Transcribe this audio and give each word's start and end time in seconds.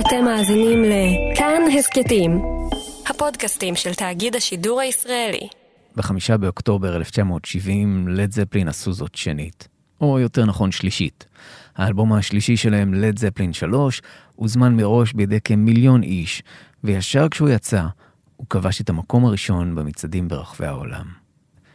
אתם 0.00 0.24
מאזינים 0.24 0.82
לכאן 0.84 1.62
הסכתים, 1.78 2.42
הפודקאסטים 3.06 3.76
של 3.76 3.94
תאגיד 3.94 4.36
השידור 4.36 4.80
הישראלי. 4.80 5.48
בחמישה 5.96 6.36
באוקטובר 6.36 6.96
1970, 6.96 8.08
לד 8.08 8.32
זפלין 8.32 8.68
עשו 8.68 8.92
זאת 8.92 9.14
שנית. 9.14 9.68
או 10.00 10.18
יותר 10.18 10.44
נכון 10.44 10.72
שלישית. 10.72 11.26
האלבום 11.76 12.12
השלישי 12.12 12.56
שלהם, 12.56 12.94
לד 12.94 13.18
זפלין 13.18 13.52
3, 13.52 14.02
הוזמן 14.34 14.76
מראש 14.76 15.12
בידי 15.12 15.40
כמיליון 15.40 16.02
איש, 16.02 16.42
וישר 16.84 17.28
כשהוא 17.28 17.48
יצא, 17.48 17.82
הוא 18.36 18.46
כבש 18.50 18.80
את 18.80 18.90
המקום 18.90 19.24
הראשון 19.24 19.74
במצעדים 19.74 20.28
ברחבי 20.28 20.66
העולם. 20.66 21.06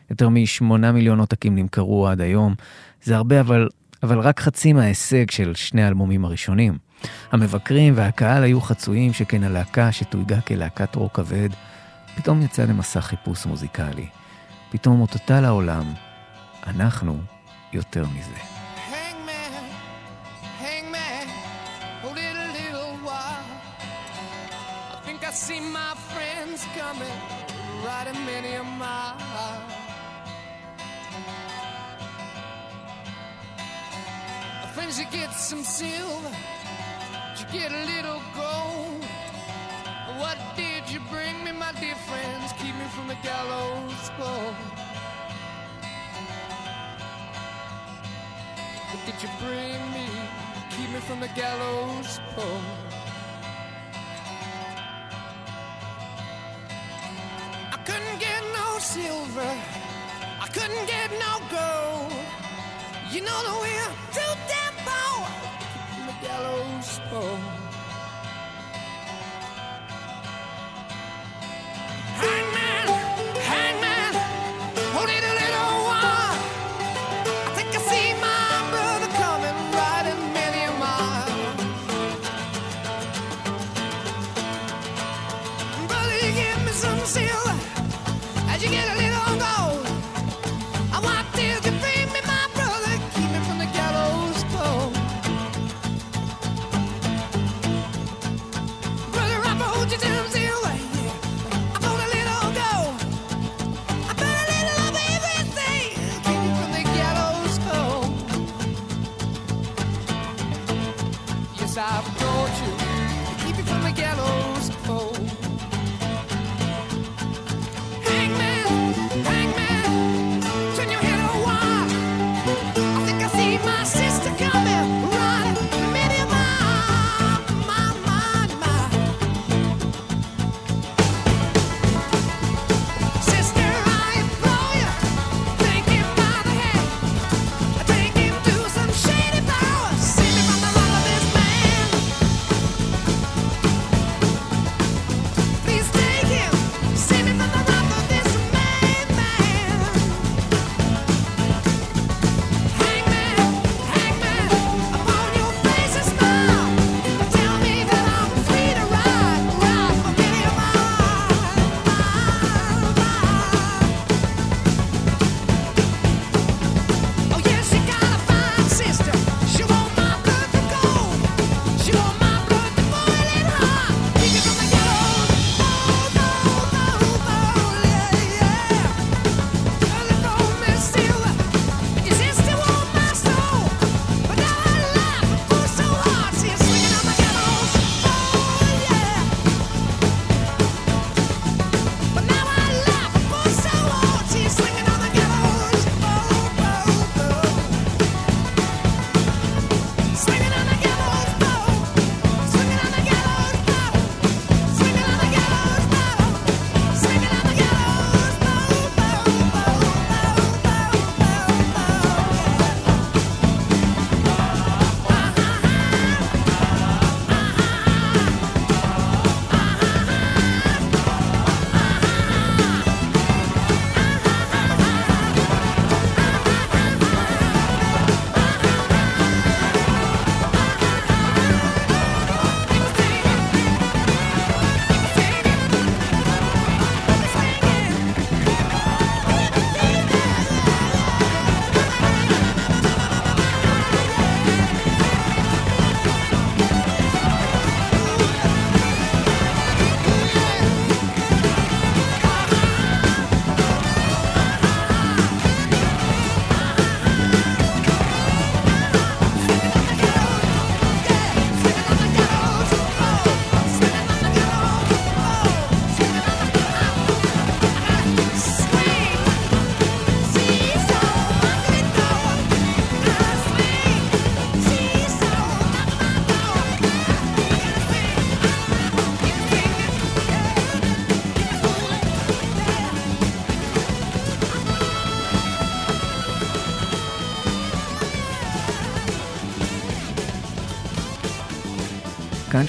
יותר 0.10 0.30
משמונה 0.30 0.92
מיליון 0.92 1.20
עותקים 1.20 1.56
נמכרו 1.56 2.08
עד 2.08 2.22
היום, 2.22 2.56
זה 3.04 3.16
הרבה 3.16 3.40
אבל, 3.40 3.68
אבל 4.04 4.20
רק 4.20 4.40
חצי 4.40 4.74
מההישג 4.74 5.32
של 5.32 5.56
שני 5.56 5.84
האלבומים 5.84 6.26
הראשונים. 6.26 6.91
המבקרים 7.31 7.93
והקהל 7.97 8.43
היו 8.43 8.61
חצויים 8.61 9.14
שכן 9.14 9.43
הלהקה 9.43 9.92
שתויגה 9.92 10.42
כלהקת 10.42 10.96
רוק 10.96 11.15
כבד, 11.15 11.50
פתאום 12.15 12.42
יצא 12.42 12.64
למסע 12.64 13.01
חיפוש 13.01 13.46
מוזיקלי. 13.46 14.07
פתאום 14.71 15.01
אותתה 15.01 15.42
לעולם, 15.42 15.93
אנחנו 16.68 17.18
יותר 17.73 18.06
מזה. 18.18 18.37
Friends, 34.75 34.97
you 35.00 35.08
get 35.11 35.31
some 35.50 35.64
silver, 35.64 36.31
get 37.52 37.72
a 37.72 37.86
little 37.86 38.22
gold. 38.33 39.03
What 40.19 40.38
did 40.55 40.89
you 40.89 41.02
bring 41.12 41.44
me, 41.44 41.52
my 41.52 41.73
dear 41.73 41.95
friends? 41.95 42.53
Keep 42.53 42.76
me 42.76 42.86
from 42.95 43.08
the 43.09 43.17
gallows 43.23 44.09
pole. 44.17 44.53
What 48.89 49.06
did 49.06 49.22
you 49.22 49.30
bring 49.39 49.80
me? 49.92 50.08
Keep 50.70 50.89
me 50.92 51.00
from 51.02 51.20
the 51.20 51.28
gallows 51.30 52.22
pole. 52.36 52.61
I 57.73 57.78
couldn't 57.86 58.20
get 58.20 58.42
no 58.59 58.80
silver. 58.80 59.54
I 60.39 60.48
couldn't 60.48 60.86
get 60.88 61.11
no 61.26 61.33
gold. 61.58 62.14
You 63.11 63.22
know 63.22 63.39
that 63.45 63.58
we're 63.59 63.94
too 64.16 64.33
damn 64.48 64.76
poor 64.88 65.61
gallows 66.22 67.00
pole. 67.09 67.61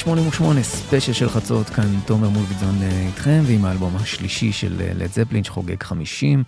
88, 0.04 0.62
ספיישל 0.62 1.12
של 1.12 1.28
חצות, 1.28 1.66
כאן 1.66 1.84
תומר 2.06 2.28
מולביטזון 2.28 2.82
אה, 2.82 3.06
איתכם, 3.06 3.42
ועם 3.46 3.64
האלבום 3.64 3.96
השלישי 3.96 4.52
של 4.52 4.72
לד 4.94 5.00
אה, 5.00 5.06
זפלין 5.06 5.44
שחוגג 5.44 5.82
50, 5.82 6.44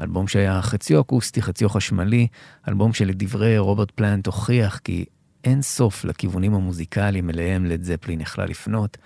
אלבום 0.00 0.28
שהיה 0.28 0.62
חציו 0.62 1.00
אקוסטי, 1.00 1.42
חציו 1.42 1.68
חשמלי, 1.68 2.26
אלבום 2.68 2.92
שלדברי 2.92 3.58
רוברט 3.58 3.90
פלנט 3.90 4.26
הוכיח 4.26 4.78
כי 4.78 5.04
אין 5.44 5.62
סוף 5.62 6.04
לכיוונים 6.04 6.54
המוזיקליים 6.54 7.30
אליהם 7.30 7.66
לד 7.66 7.82
זפלין 7.82 8.20
יכלה 8.20 8.46
לפנות. 8.46 8.96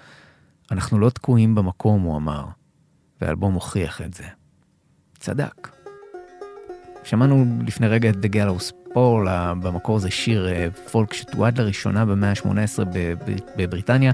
אנחנו 0.71 0.99
לא 0.99 1.11
תקועים 1.11 1.55
במקום, 1.55 2.03
הוא 2.03 2.17
אמר, 2.17 2.45
והאלבום 3.21 3.55
הוכיח 3.55 4.01
את 4.01 4.15
זה. 4.15 4.25
צדק. 5.19 5.69
שמענו 7.05 7.47
לפני 7.67 7.89
רגע 7.89 8.11
את 8.11 8.15
The 8.15 8.29
Gallows 8.29 8.82
Pole, 8.93 9.29
במקור 9.63 9.99
זה 9.99 10.11
שיר 10.11 10.49
אה, 10.49 10.67
פולק 10.91 11.13
שתועד 11.13 11.61
לראשונה 11.61 12.05
במאה 12.05 12.31
ה-18 12.31 12.85
בבריטניה, 13.57 14.13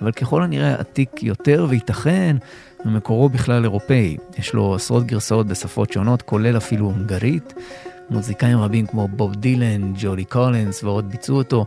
אבל 0.00 0.12
ככל 0.12 0.42
הנראה 0.42 0.74
עתיק 0.74 1.22
יותר 1.22 1.66
וייתכן 1.68 2.36
ממקורו 2.84 3.28
בכלל 3.28 3.64
אירופאי. 3.64 4.16
יש 4.38 4.54
לו 4.54 4.74
עשרות 4.74 5.06
גרסאות 5.06 5.46
בשפות 5.46 5.92
שונות, 5.92 6.22
כולל 6.22 6.56
אפילו 6.56 6.86
הונגרית. 6.86 7.54
מוזיקאים 8.10 8.58
רבים 8.58 8.86
כמו 8.86 9.08
בוב 9.08 9.34
דילן, 9.34 9.92
ג'ולי 9.96 10.24
קולינס 10.24 10.84
ועוד 10.84 11.10
ביצעו 11.10 11.36
אותו. 11.36 11.64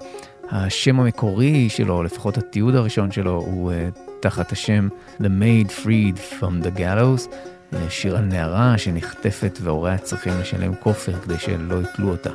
השם 0.52 1.00
המקורי 1.00 1.70
שלו, 1.70 2.04
לפחות 2.04 2.38
התיעוד 2.38 2.76
הראשון 2.76 3.12
שלו, 3.12 3.32
הוא 3.32 3.72
uh, 3.72 4.00
תחת 4.20 4.52
השם 4.52 4.88
The 5.22 5.24
Maid 5.24 5.70
Freed 5.70 6.40
from 6.40 6.66
the 6.66 6.80
Gallows. 6.80 7.36
שיר 7.92 8.18
על 8.18 8.24
נערה 8.24 8.78
שנחטפת 8.78 9.60
והוריה 9.62 9.98
צריכים 9.98 10.34
לשלם 10.40 10.76
כופר 10.76 11.14
כדי 11.20 11.40
שלא 11.40 11.82
יתלו 11.82 12.10
אותה. 12.10 12.30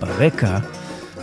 ברקע 0.00 0.58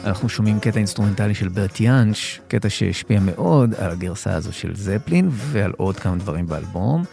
אנחנו 0.03 0.29
שומעים 0.29 0.59
קטע 0.59 0.77
אינסטרומנטלי 0.77 1.35
של 1.35 1.47
ברט 1.47 1.79
יאנש, 1.79 2.41
קטע 2.47 2.69
שהשפיע 2.69 3.19
מאוד 3.19 3.73
על 3.75 3.91
הגרסה 3.91 4.35
הזו 4.35 4.53
של 4.53 4.75
זפלין 4.75 5.29
ועל 5.31 5.71
עוד 5.77 5.95
כמה 5.95 6.15
דברים 6.15 6.47
באלבום. 6.47 7.03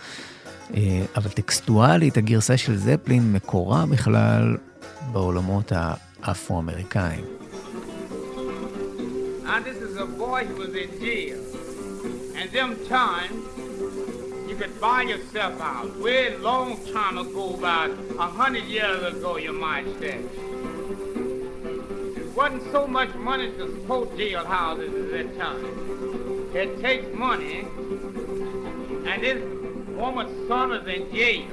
אה, 0.74 1.04
אבל 1.16 1.30
טקסטואלית 1.30 2.16
הגרסה 2.16 2.56
של 2.56 2.76
זפלין 2.76 3.32
מקורה 3.32 3.86
בכלל 3.86 4.56
בעולמות 5.12 5.72
האפרו-אמריקאים. 6.22 7.43
Now 9.44 9.60
this 9.60 9.76
is 9.76 9.98
a 9.98 10.06
boy 10.06 10.46
who 10.46 10.54
was 10.54 10.74
in 10.74 10.98
jail. 10.98 11.38
And 12.34 12.50
them 12.50 12.82
times 12.86 13.46
you 14.48 14.56
could 14.56 14.80
buy 14.80 15.02
yourself 15.02 15.60
out. 15.60 15.94
Way 15.98 16.34
long 16.38 16.78
time 16.94 17.18
ago, 17.18 17.54
about 17.54 17.90
a 18.18 18.26
hundred 18.26 18.64
years 18.64 19.02
ago, 19.14 19.36
you 19.36 19.52
might 19.52 19.84
say. 20.00 20.22
There 22.14 22.30
wasn't 22.34 22.72
so 22.72 22.86
much 22.86 23.14
money 23.16 23.50
to 23.50 23.70
support 23.74 24.16
jail 24.16 24.46
houses 24.46 24.94
at 24.94 25.10
that 25.10 25.38
time. 25.38 26.50
It 26.54 26.80
takes 26.80 27.14
money, 27.14 27.66
and 29.06 29.22
this 29.22 29.42
woman's 29.90 30.48
son 30.48 30.70
was 30.70 30.86
in 30.86 31.12
jail. 31.14 31.50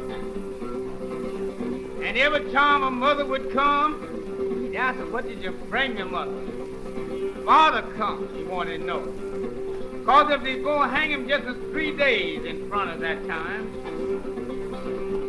And 2.03 2.17
every 2.17 2.51
time 2.53 2.83
a 2.83 2.89
mother 2.89 3.25
would 3.25 3.51
come, 3.51 4.69
she 4.71 4.77
asked 4.77 4.97
her, 4.97 5.07
what 5.07 5.27
did 5.27 5.43
you 5.43 5.51
bring 5.51 5.95
me, 5.95 6.03
mother? 6.03 6.50
father 7.50 7.82
comes, 7.96 8.34
he 8.36 8.44
wanted 8.44 8.78
to 8.78 8.84
know. 8.84 9.00
Because 10.00 10.30
if 10.30 10.42
they're 10.42 10.62
going 10.62 10.88
to 10.88 10.96
hang 10.96 11.10
him 11.10 11.28
just 11.28 11.44
as 11.44 11.56
three 11.72 11.96
days 11.96 12.44
in 12.44 12.68
front 12.68 12.90
of 12.90 13.00
that 13.00 13.26
time. 13.26 13.64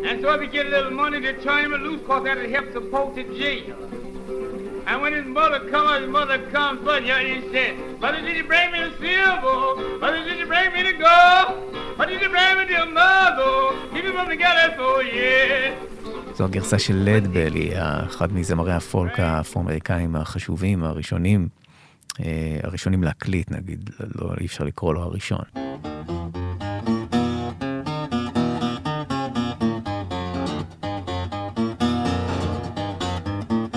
And 0.05 0.21
so 0.21 0.33
if 0.33 0.41
he 0.41 0.47
get 0.47 0.67
a 0.67 0.69
little 0.69 0.91
money 0.91 1.19
to 1.21 1.33
turn 1.41 1.65
him 1.65 1.81
loose, 1.81 2.01
because 2.01 2.23
that'll 2.23 2.49
help 2.49 2.71
support 2.73 3.15
the 3.15 3.23
jail. 3.23 3.75
And 4.87 5.01
when 5.01 5.13
his 5.13 5.25
mother 5.25 5.59
comes, 5.69 6.01
his 6.01 6.09
mother 6.09 6.39
comes, 6.49 6.79
but 6.81 7.05
yeah, 7.05 7.19
he 7.19 7.41
said, 7.51 7.99
Mother, 7.99 8.21
did 8.21 8.37
you 8.37 8.43
bring 8.45 8.71
me 8.71 8.79
the 8.79 8.91
silver? 8.97 9.97
Mother, 9.99 10.23
did 10.23 10.39
you 10.39 10.45
bring 10.45 10.71
me 10.73 10.83
the 10.83 10.93
gold? 10.93 11.97
Mother, 11.97 12.11
did 12.11 12.21
you 12.21 12.29
bring 12.29 12.57
me 12.57 12.65
the 12.73 12.85
mother? 12.85 13.91
Keep 13.93 14.05
it 14.05 14.13
from 14.13 14.29
together, 14.29 14.73
so 14.77 15.01
yeah. 15.01 15.75
זו 16.35 16.45
הגרסה 16.45 16.79
של 16.79 16.95
לדבלי, 16.95 17.71
אחד 17.75 18.33
מזמרי 18.33 18.73
הפולק 18.73 19.19
האפרו-אמריקאים 19.19 20.15
החשובים, 20.15 20.83
הראשונים 20.83 21.41
אה, 21.41 21.60
הראשונים 22.62 23.02
להקליט, 23.02 23.50
נגיד, 23.50 23.90
לא, 24.14 24.30
אי 24.40 24.46
אפשר 24.46 24.64
לקרוא 24.64 24.94
לו 24.94 25.02
הראשון. 25.02 25.44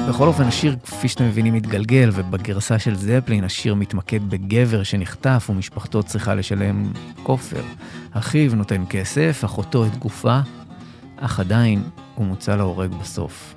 בכל 0.09 0.27
אופן, 0.27 0.43
השיר, 0.43 0.75
כפי 0.83 1.07
שאתם 1.07 1.23
מבינים, 1.23 1.53
מתגלגל, 1.53 2.09
ובגרסה 2.13 2.79
של 2.79 2.95
זפלין 2.95 3.43
השיר 3.43 3.75
מתמקד 3.75 4.29
בגבר 4.29 4.83
שנחטף 4.83 5.47
ומשפחתו 5.49 6.03
צריכה 6.03 6.35
לשלם 6.35 6.93
כופר. 7.23 7.61
אחיו 8.11 8.55
נותן 8.55 8.83
כסף, 8.89 9.41
אחותו 9.45 9.85
את 9.85 9.97
גופה, 9.97 10.39
אך 11.17 11.39
עדיין 11.39 11.83
הוא 12.15 12.25
מוצא 12.25 12.55
להורג 12.55 12.91
בסוף. 13.01 13.54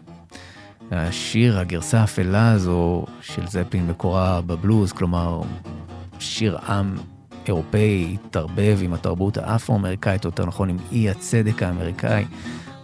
השיר, 0.91 1.59
הגרסה 1.59 2.01
האפלה 2.01 2.53
הזו 2.53 3.05
של 3.21 3.47
זפלין 3.47 3.87
מקורה 3.87 4.41
בבלוז, 4.41 4.93
כלומר, 4.93 5.41
שיר 6.19 6.59
עם 6.69 6.97
אירופאי 7.47 8.17
התערבב 8.25 8.79
עם 8.83 8.93
התרבות 8.93 9.37
האפרו-אמריקאית, 9.37 10.25
יותר 10.25 10.47
נכון 10.47 10.69
עם 10.69 10.77
אי 10.93 11.11
הצדק 11.11 11.63
האמריקאי, 11.63 12.25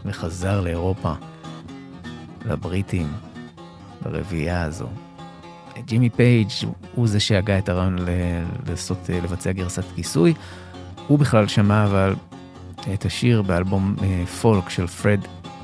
וחזר 0.04 0.60
לאירופה, 0.60 1.12
לבריטים, 2.44 3.12
ברביעייה 4.02 4.62
הזו. 4.62 4.88
ג'ימי 5.86 6.10
פייג' 6.10 6.48
הוא 6.94 7.08
זה 7.08 7.20
שהגה 7.20 7.58
את 7.58 7.68
הרעיון 7.68 7.96
לעשות, 8.68 9.10
לבצע 9.22 9.52
גרסת 9.52 9.84
כיסוי. 9.94 10.34
הוא 11.06 11.18
בכלל 11.18 11.48
שמע 11.48 11.84
אבל 11.84 12.14
את 12.94 13.04
השיר 13.04 13.42
באלבום 13.42 13.96
אה, 14.02 14.26
פולק 14.26 14.68
של 14.68 14.86
פרד 14.86 15.20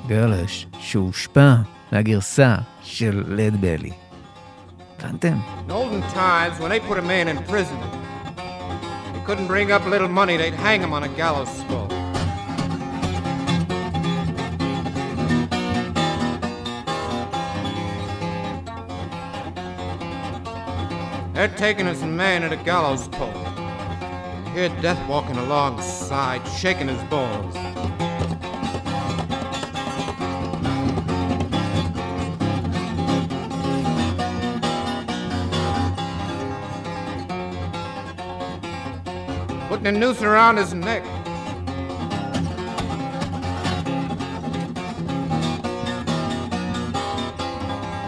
גרלש, 0.06 0.66
שהושפע 0.78 1.54
מהגרסה 1.91 2.55
של 2.83 3.23
לד 3.27 3.61
בלי. 3.61 3.91
הבנתם? 4.99 5.37
In 5.67 5.71
olden 5.71 6.01
times, 6.13 6.59
when 6.59 6.69
they 6.71 6.79
put 6.79 6.97
a 6.97 7.01
man 7.01 7.27
in 7.27 7.37
prison, 7.51 7.77
he 9.13 9.19
couldn't 9.25 9.47
bring 9.47 9.71
up 9.71 9.85
a 9.85 9.89
little 9.89 10.07
money, 10.07 10.37
they'd 10.37 10.53
hang 10.53 10.81
him 10.81 10.93
on 10.93 11.03
a 11.03 11.09
gallows 11.09 11.49
skull. 11.59 11.87
They're 21.35 21.57
taking 21.57 21.85
this 21.85 22.01
man 22.01 22.43
at 22.43 22.53
a 22.53 22.61
gallows 22.69 23.07
pole. 23.09 23.45
Hear 24.53 24.69
death 24.81 25.01
walking 25.09 25.37
alongside, 25.45 26.41
shaking 26.47 26.87
his 26.87 27.03
balls. 27.09 27.55
A 39.86 39.92
noose 39.92 40.20
around 40.22 40.58
his 40.58 40.74
neck. 40.74 41.02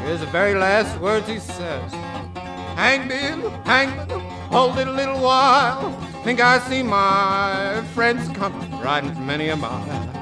Here's 0.04 0.20
the 0.20 0.26
very 0.26 0.54
last 0.54 1.00
words 1.00 1.26
he 1.26 1.38
says. 1.38 1.92
Hang 2.74 3.08
Bill, 3.08 3.50
hang 3.64 4.06
Bill, 4.06 4.20
hold 4.50 4.78
it 4.78 4.86
a 4.86 4.92
little 4.92 5.20
while. 5.20 5.92
Think 6.24 6.40
I 6.40 6.58
see 6.68 6.82
my 6.82 7.82
friends 7.94 8.28
coming, 8.36 8.70
riding 8.80 9.14
for 9.14 9.20
many 9.20 9.48
a 9.48 9.56
mile. 9.56 10.20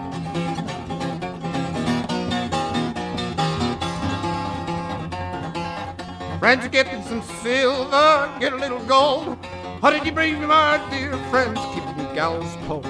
Friends 6.39 6.65
are 6.65 6.69
getting 6.69 7.03
some 7.03 7.23
silver, 7.43 8.37
get 8.39 8.53
a 8.53 8.57
little 8.57 8.83
gold. 8.85 9.37
What 9.81 9.93
did 9.93 10.05
you 10.05 10.13
bring 10.13 10.39
me, 10.39 10.47
my 10.47 10.79
dear 10.91 11.17
friends? 11.31 11.59
Keep 11.73 11.85
from 11.85 12.15
gallows 12.15 12.55
pole. 12.67 12.83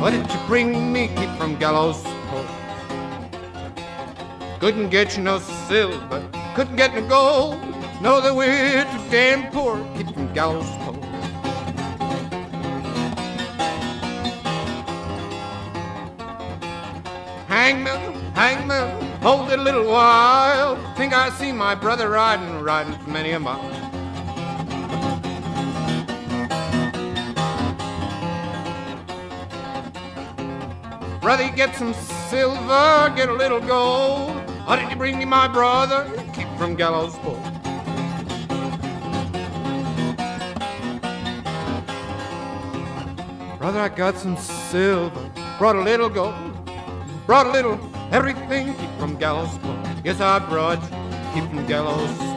What 0.00 0.12
did 0.12 0.26
you 0.26 0.40
bring 0.46 0.90
me? 0.90 1.08
Keep 1.08 1.28
from 1.36 1.58
gallows 1.58 2.02
pole. 2.02 2.46
Couldn't 4.58 4.88
get 4.88 5.14
you 5.18 5.22
no 5.22 5.38
silver, 5.68 6.26
couldn't 6.54 6.76
get 6.76 6.94
no 6.94 7.06
gold. 7.06 7.60
Know 8.00 8.22
that 8.22 8.34
we're 8.34 8.84
too 8.84 9.10
damn 9.10 9.52
poor. 9.52 9.76
Keep 9.98 10.14
from 10.14 10.32
gallows 10.32 10.70
pole. 10.80 10.94
Hangman, 17.48 18.14
hangman, 18.32 19.20
hold 19.20 19.52
it 19.52 19.58
a 19.58 19.62
little 19.62 19.86
while. 19.90 20.76
Think 20.96 21.12
I 21.12 21.28
see 21.28 21.52
my 21.52 21.74
brother 21.74 22.08
riding, 22.08 22.62
riding 22.62 22.94
for 22.94 23.10
many 23.10 23.32
a 23.32 23.38
mile. 23.38 23.81
Brother, 31.22 31.48
get 31.54 31.76
some 31.76 31.94
silver, 31.94 33.12
get 33.14 33.28
a 33.28 33.32
little 33.32 33.60
gold. 33.60 34.32
Why 34.66 34.74
did 34.74 34.90
you 34.90 34.96
bring 34.96 35.18
me 35.20 35.24
my 35.24 35.46
brother? 35.46 36.10
Keep 36.34 36.48
from 36.58 36.74
gallows 36.74 37.14
pole. 37.18 37.38
Brother, 43.56 43.78
I 43.78 43.88
got 43.96 44.18
some 44.18 44.36
silver, 44.36 45.30
brought 45.58 45.76
a 45.76 45.80
little 45.80 46.08
gold, 46.08 46.34
brought 47.24 47.46
a 47.46 47.52
little 47.52 47.78
everything, 48.10 48.74
keep 48.74 48.90
from 48.98 49.14
gallows 49.16 49.56
pole. 49.58 49.78
Yes, 50.02 50.20
I 50.20 50.40
brought 50.40 50.80
keep 51.34 51.44
from 51.44 51.64
gallows 51.68 52.31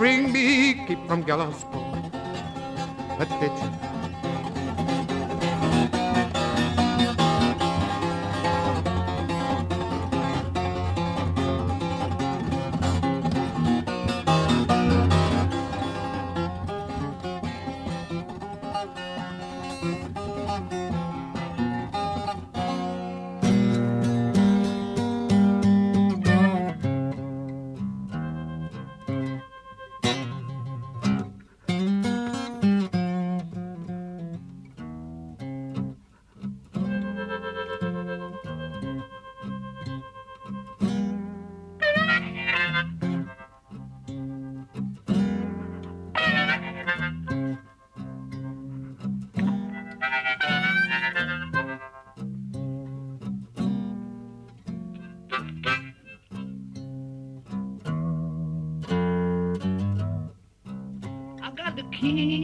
bring 0.00 0.32
me 0.32 0.82
keep 0.86 1.06
from 1.06 1.20
Glasgow. 1.20 1.84
A 3.18 3.26
ditch 3.38 3.89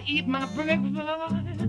I 0.00 0.04
eat 0.06 0.26
my 0.26 0.46
breakfast. 0.54 1.59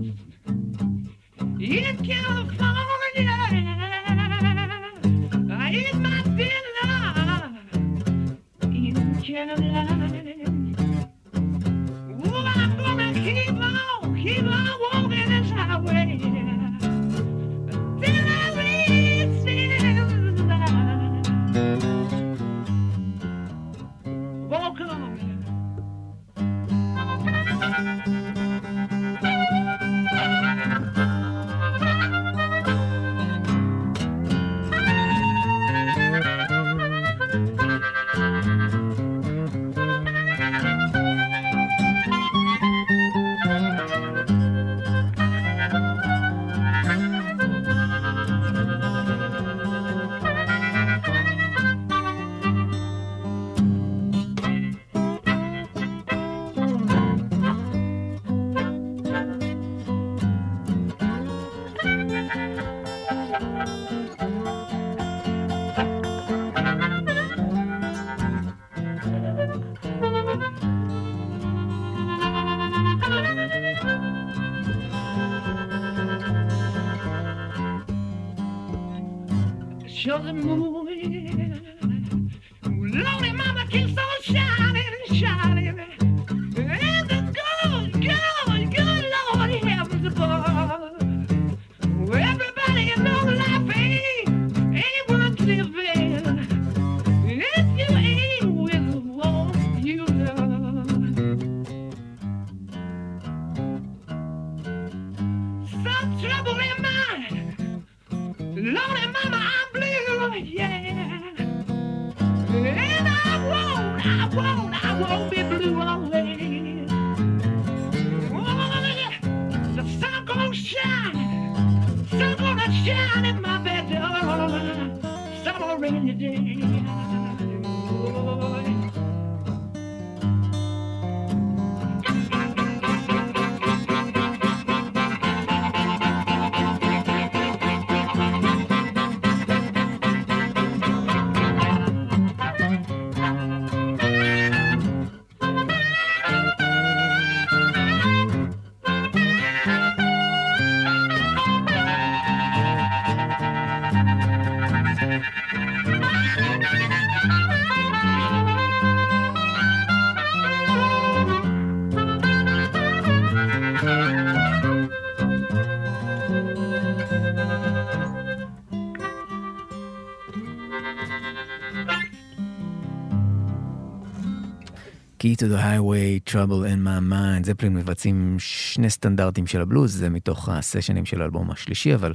To 175.42 175.48
the 175.48 175.62
Highway, 175.62 176.32
Trouble 176.32 176.64
in 176.64 176.86
My 176.86 177.12
Mind. 177.12 177.44
זפלין 177.46 177.74
מבצעים 177.74 178.36
שני 178.38 178.90
סטנדרטים 178.90 179.46
של 179.46 179.60
הבלוז, 179.60 179.96
זה 179.96 180.10
מתוך 180.10 180.48
הסשנים 180.48 181.04
של 181.04 181.22
האלבום 181.22 181.50
השלישי, 181.50 181.94
אבל 181.94 182.12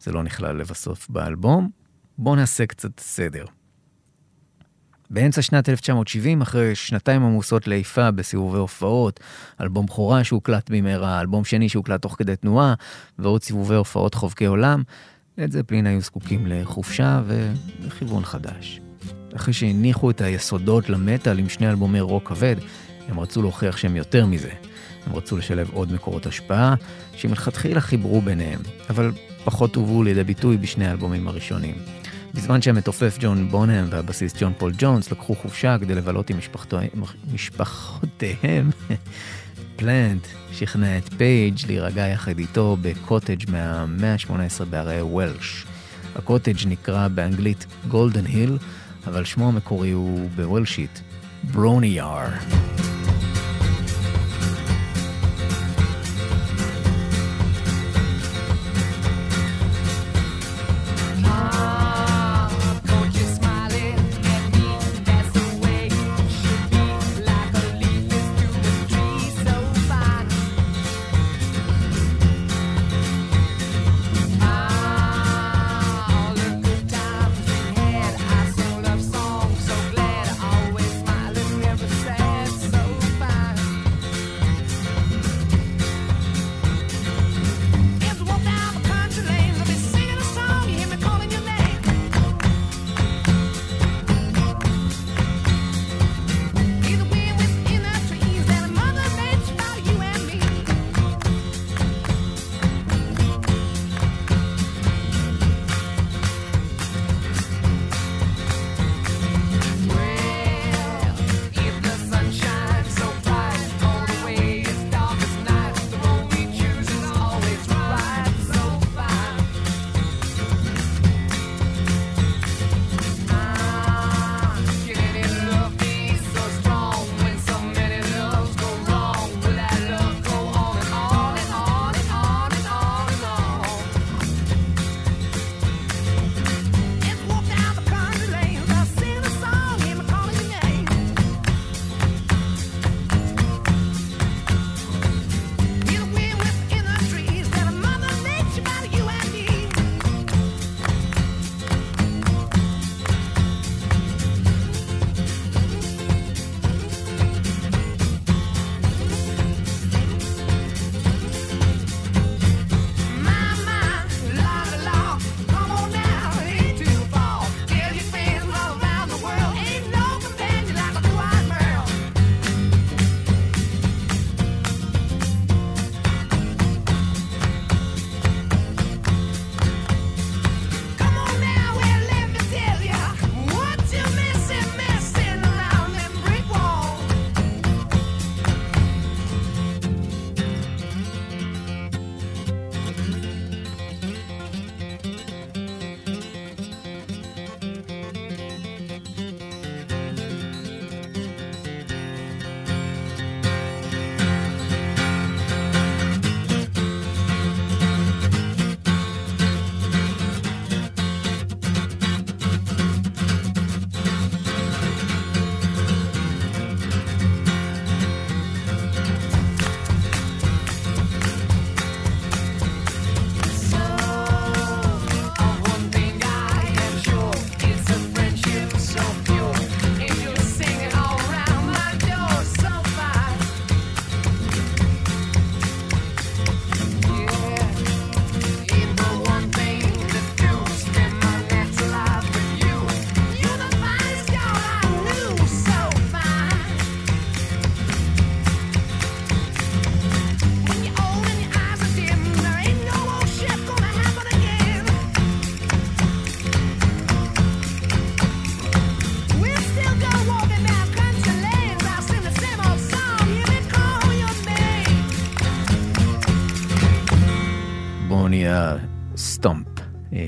זה 0.00 0.12
לא 0.12 0.22
נכלל 0.22 0.56
לבסוף 0.56 1.08
באלבום. 1.08 1.70
בואו 2.18 2.36
נעשה 2.36 2.66
קצת 2.66 3.00
סדר. 3.00 3.44
באמצע 5.10 5.42
שנת 5.42 5.68
1970, 5.68 6.42
אחרי 6.42 6.74
שנתיים 6.74 7.22
עמוסות 7.22 7.68
לאיפה 7.68 8.10
בסיבובי 8.10 8.58
הופעות, 8.58 9.20
אלבום 9.60 9.86
בכורה 9.86 10.24
שהוקלט 10.24 10.70
במהרה, 10.70 11.20
אלבום 11.20 11.44
שני 11.44 11.68
שהוקלט 11.68 12.02
תוך 12.02 12.14
כדי 12.18 12.36
תנועה, 12.36 12.74
ועוד 13.18 13.42
סיבובי 13.42 13.74
הופעות 13.74 14.14
חובקי 14.14 14.46
עולם, 14.46 14.82
לד 15.38 15.52
זפלין 15.52 15.86
היו 15.86 16.00
זקוקים 16.00 16.46
לחופשה 16.46 17.22
ולכיוון 17.26 18.24
חדש. 18.24 18.80
אחרי 19.36 19.54
שהניחו 19.54 20.10
את 20.10 20.20
היסודות 20.20 20.88
למטאל 20.88 21.38
עם 21.38 21.48
שני 21.48 21.70
אלבומי 21.70 22.00
רוק 22.00 22.28
כבד, 22.28 22.56
הם 23.08 23.20
רצו 23.20 23.42
להוכיח 23.42 23.76
שהם 23.76 23.96
יותר 23.96 24.26
מזה. 24.26 24.50
הם 25.06 25.16
רצו 25.16 25.36
לשלב 25.36 25.70
עוד 25.72 25.92
מקורות 25.92 26.26
השפעה, 26.26 26.74
שמלכתחילה 27.16 27.80
חיברו 27.80 28.20
ביניהם, 28.20 28.60
אבל 28.90 29.12
פחות 29.44 29.76
הובאו 29.76 30.02
לידי 30.02 30.24
ביטוי 30.24 30.56
בשני 30.56 30.86
האלבומים 30.86 31.28
הראשונים. 31.28 31.74
בזמן 32.34 32.62
שהמתופף 32.62 33.18
ג'ון 33.20 33.48
בונהם 33.48 33.86
והבסיס 33.90 34.34
ג'ון 34.40 34.52
פול 34.58 34.72
ג'ונס 34.78 35.12
לקחו 35.12 35.34
חופשה 35.34 35.76
כדי 35.80 35.94
לבלות 35.94 36.30
עם 36.30 36.38
משפחותיהם, 37.32 38.70
פלנט 39.76 40.26
שכנע 40.52 40.98
את 40.98 41.08
פייג' 41.16 41.58
להירגע 41.66 42.06
יחד 42.06 42.38
איתו 42.38 42.76
בקוטג' 42.80 43.50
מהמאה 43.50 44.12
ה-18 44.12 44.64
בהרי 44.70 45.02
וולש. 45.02 45.66
הקוטג' 46.14 46.66
נקרא 46.66 47.08
באנגלית 47.08 47.66
גולדן 47.88 48.26
היל, 48.26 48.58
אבל 49.06 49.24
שמו 49.24 49.48
המקורי 49.48 49.90
הוא 49.90 50.30
בוולשית 50.36 51.02
ברוניאר. 51.44 52.26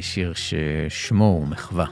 שיר 0.08 0.32
ששמו 0.34 1.24
הוא 1.24 1.48
מחווה 1.48 1.86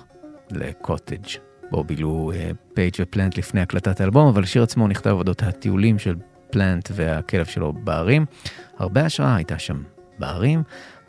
לקוטג', 0.50 1.26
בו 1.70 1.84
בילו 1.84 2.32
אה, 2.34 2.50
פייג' 2.74 2.94
ופלנט 3.00 3.38
לפני 3.38 3.60
הקלטת 3.60 4.00
האלבום, 4.00 4.28
אבל 4.28 4.42
השיר 4.42 4.62
עצמו 4.62 4.88
נכתב 4.88 5.10
אודות 5.10 5.42
הטיולים 5.42 5.98
של 5.98 6.14
פלנט 6.50 6.88
והכלב 6.92 7.46
שלו 7.46 7.72
בהרים. 7.72 8.24
הרבה 8.78 9.04
השראה 9.04 9.36
הייתה 9.36 9.58
שם 9.58 9.82
בהרים. 10.18 10.62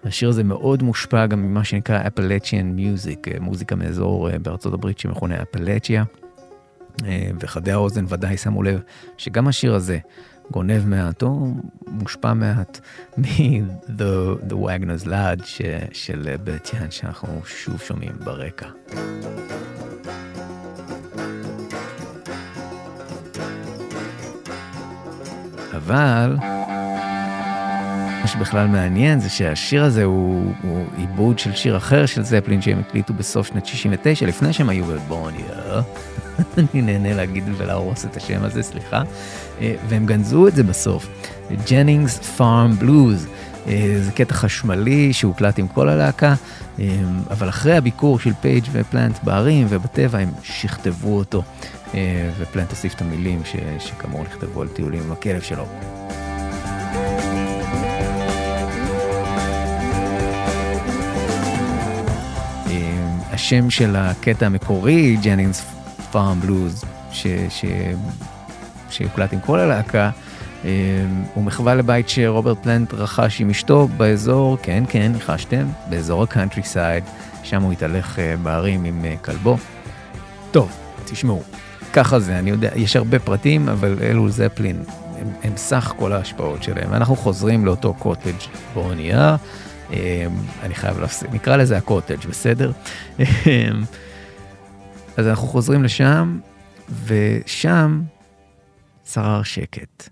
השיר 0.04 0.30
הזה 0.30 0.44
מאוד 0.44 0.84
מושפע 0.84 1.26
גם 1.26 1.42
ממה 1.42 1.64
שנקרא 1.64 2.08
Appalachian 2.08 2.72
music, 2.72 3.28
מוזיקה 3.40 3.76
מאזור 3.76 4.30
אה, 4.30 4.40
בארצות 4.40 4.74
הברית 4.74 5.00
שמכונה 5.00 5.42
אפלצ'יה. 5.42 6.04
אה, 7.06 7.30
וחדי 7.40 7.72
האוזן 7.72 8.06
ודאי 8.08 8.38
שמו 8.38 8.64
לב 8.64 8.82
שגם 9.18 9.48
השיר 9.48 9.76
הזה 9.76 10.00
גונב 10.52 10.86
מעט, 10.86 11.24
או 11.24 11.48
מושפע 11.88 12.34
מעט 12.34 12.80
מ- 13.18 13.72
The 13.72 14.54
Waggoner's 14.54 15.06
Lad 15.06 15.46
של 15.92 16.36
בטיאן, 16.44 16.92
שאנחנו 16.92 17.42
שוב 17.46 17.82
שומעים 17.82 18.14
ברקע. 18.24 18.68
אבל 25.74 26.36
מה 28.22 28.28
שבכלל 28.28 28.68
מעניין 28.68 29.20
זה 29.20 29.30
שהשיר 29.30 29.84
הזה 29.84 30.04
הוא, 30.04 30.54
הוא 30.64 30.86
עיבוד 30.98 31.40
של 31.40 31.56
שיר 31.56 31.78
אחר 31.78 32.06
של 32.06 32.24
זפלין 32.24 32.62
שהם 32.62 32.80
הקליטו 32.80 33.14
בסוף 33.14 33.48
שנת 33.48 33.66
69 33.66 34.26
לפני 34.26 34.54
שהם 34.54 34.70
היו 34.70 34.86
בבוניה. 34.86 35.82
אני 36.58 36.82
נהנה 36.82 37.14
להגיד 37.14 37.44
ולהרוס 37.58 38.06
את 38.06 38.18
השם 38.18 38.44
הזה, 38.44 38.64
סליחה. 38.64 39.04
אה, 39.62 39.76
והם 39.88 40.06
גנזו 40.06 40.48
את 40.48 40.56
זה 40.56 40.64
בסוף. 40.64 41.08
Jennings 41.70 42.18
Farm 42.18 42.76
Blues. 42.80 43.28
זה 44.02 44.12
קטע 44.16 44.34
חשמלי 44.34 45.14
שהוקלט 45.14 45.60
עם 45.60 45.68
כל 45.68 45.90
הלהקה, 45.90 46.34
אה, 46.80 46.86
אבל 47.32 47.50
אחרי 47.50 47.78
הביקור 47.78 48.20
של 48.20 48.34
פייג' 48.42 48.64
ופלנט 48.72 49.24
בהרים 49.24 49.68
ובטבע 49.70 50.20
הם 50.20 50.30
שכתבו 50.44 51.18
אותו, 51.18 51.44
אה, 51.94 52.30
ופלנט 52.40 52.70
הוסיף 52.70 52.94
את 52.94 53.02
המילים 53.02 53.42
ש, 53.46 53.56
שכאמור 53.80 54.24
נכתבו 54.24 54.62
על 54.62 54.68
טיולים 54.68 55.04
עם 55.04 55.12
הכלב 55.12 55.42
שלו. 55.42 55.66
השם 63.38 63.70
של 63.70 63.96
הקטע 63.96 64.46
המקורי, 64.46 65.18
Jennings 65.22 65.77
Farm 66.18 66.40
Blues, 66.40 66.84
שהוקלט 68.90 69.34
עם 69.34 69.40
כל 69.40 69.60
הלהקה, 69.60 70.10
אה, 70.66 70.70
הוא 71.34 71.44
מחווה 71.44 71.76
לבית 71.76 72.10
שרוברט 72.10 72.58
פלנט 72.64 72.94
רכש 72.94 73.42
עם 73.42 73.50
אשתו 73.50 73.88
באזור, 73.88 74.58
כן, 74.62 74.84
כן, 74.90 75.12
ניחשתם, 75.12 75.68
באזור 75.90 76.24
ה 76.24 76.64
countryside, 76.64 77.04
שם 77.44 77.62
הוא 77.62 77.72
התהלך 77.72 78.20
אה, 78.20 78.36
בהרים 78.44 78.84
עם 78.84 79.06
אה, 79.06 79.16
כלבו. 79.18 79.58
טוב, 80.52 80.72
תשמעו, 81.06 81.44
ככה 81.94 82.20
זה, 82.20 82.40
אני 82.40 82.50
יודע, 82.50 82.70
יש 82.76 82.96
הרבה 82.96 83.20
פרטים, 83.20 83.70
אבל 83.70 83.98
אלו 84.02 84.30
זפלין, 84.30 84.84
הם, 85.20 85.28
הם 85.44 85.54
סך 85.58 85.94
כל 85.98 86.14
ההשפעות 86.14 86.64
שלהם. 86.64 86.92
ואנחנו 86.92 87.16
חוזרים 87.16 87.66
לאותו 87.66 87.94
קוטג' 87.94 88.38
Bron-Yr-Aur, 88.74 89.36
אני 90.64 90.76
חייב 90.76 91.00
להפסיק, 91.00 91.30
נקרא 91.34 91.56
לזה 91.56 91.78
הקוטג', 91.78 92.28
בסדר? 92.30 92.72
אז 95.18 95.28
אנחנו 95.28 95.48
חוזרים 95.48 95.84
לשם, 95.84 96.40
ושם 97.06 98.02
שרר 99.06 99.44
שקט. 99.44 100.10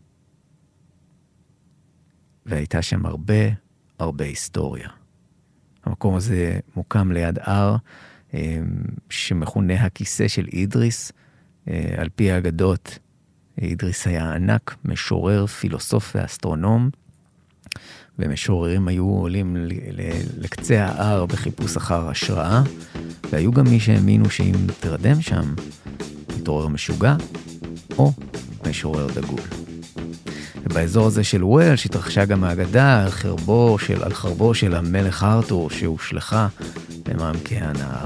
והייתה 2.46 2.82
שם 2.82 3.06
הרבה 3.06 3.50
הרבה 4.00 4.26
היסטוריה. 4.26 4.90
המקום 5.84 6.16
הזה 6.16 6.60
מוקם 6.76 7.12
ליד 7.12 7.40
הר 7.42 7.76
אה, 8.34 8.60
שמכונה 9.10 9.86
הכיסא 9.86 10.28
של 10.28 10.48
אידריס. 10.54 11.12
אה, 11.68 11.96
על 11.98 12.10
פי 12.16 12.32
האגדות, 12.32 13.00
אידריס 13.62 14.08
היה 14.08 14.34
ענק, 14.34 14.76
משורר, 14.86 15.46
פילוסוף 15.46 16.16
ואסטרונום, 16.16 16.90
ומשוררים 18.20 18.88
היו 18.88 19.10
עולים 19.10 19.56
לקצה 20.38 20.86
ההר 20.86 21.26
בחיפוש 21.26 21.78
אחר 21.78 22.10
השראה, 22.10 22.62
והיו 23.30 23.52
גם 23.52 23.66
מי 23.68 23.80
שהאמינו 23.80 24.30
שאם 24.30 24.56
תרדם 24.80 25.22
שם, 25.22 25.54
מתעורר 26.38 26.68
משוגע 26.68 27.16
או 27.98 28.12
משורר 28.68 29.08
דגול. 29.08 29.40
ובאזור 30.64 31.08
הזה 31.08 31.24
של 31.24 31.44
ווילש 31.44 31.86
התרחשה 31.86 32.26
גם 32.26 32.44
האגדה 32.44 33.04
על 33.04 33.10
חרבו 33.10 33.78
של, 33.80 34.04
על 34.04 34.14
חרבו 34.14 34.54
של 34.54 34.76
המלך 34.76 35.24
ארתור 35.24 35.70
שהושלכה 35.70 36.48
למעמקי 37.08 37.58
הנהר. 37.58 38.04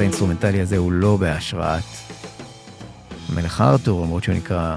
האינסטרומנטלי 0.00 0.60
הזה 0.60 0.76
הוא 0.76 0.92
לא 0.92 1.16
בהשראת 1.16 1.82
מלך 3.34 3.60
ארתור, 3.60 4.04
למרות 4.04 4.24
שהוא 4.24 4.34
נקרא 4.34 4.76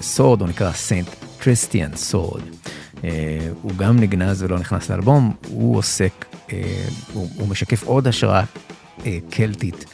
Sword, 0.00 0.40
הוא 0.40 0.48
נקרא 0.48 0.72
Saint 0.72 1.06
Tristan's 1.38 1.96
Sword. 1.96 2.42
הוא 3.62 3.72
גם 3.76 4.00
נגנז 4.00 4.42
ולא 4.42 4.58
נכנס 4.58 4.90
לאלבום, 4.90 5.34
הוא 5.48 5.76
עוסק, 5.76 6.24
אה, 6.48 6.52
הוא, 7.12 7.28
הוא 7.36 7.48
משקף 7.48 7.82
עוד 7.82 8.06
השראה 8.06 8.44
אה, 8.98 9.02
קלטית, 9.30 9.84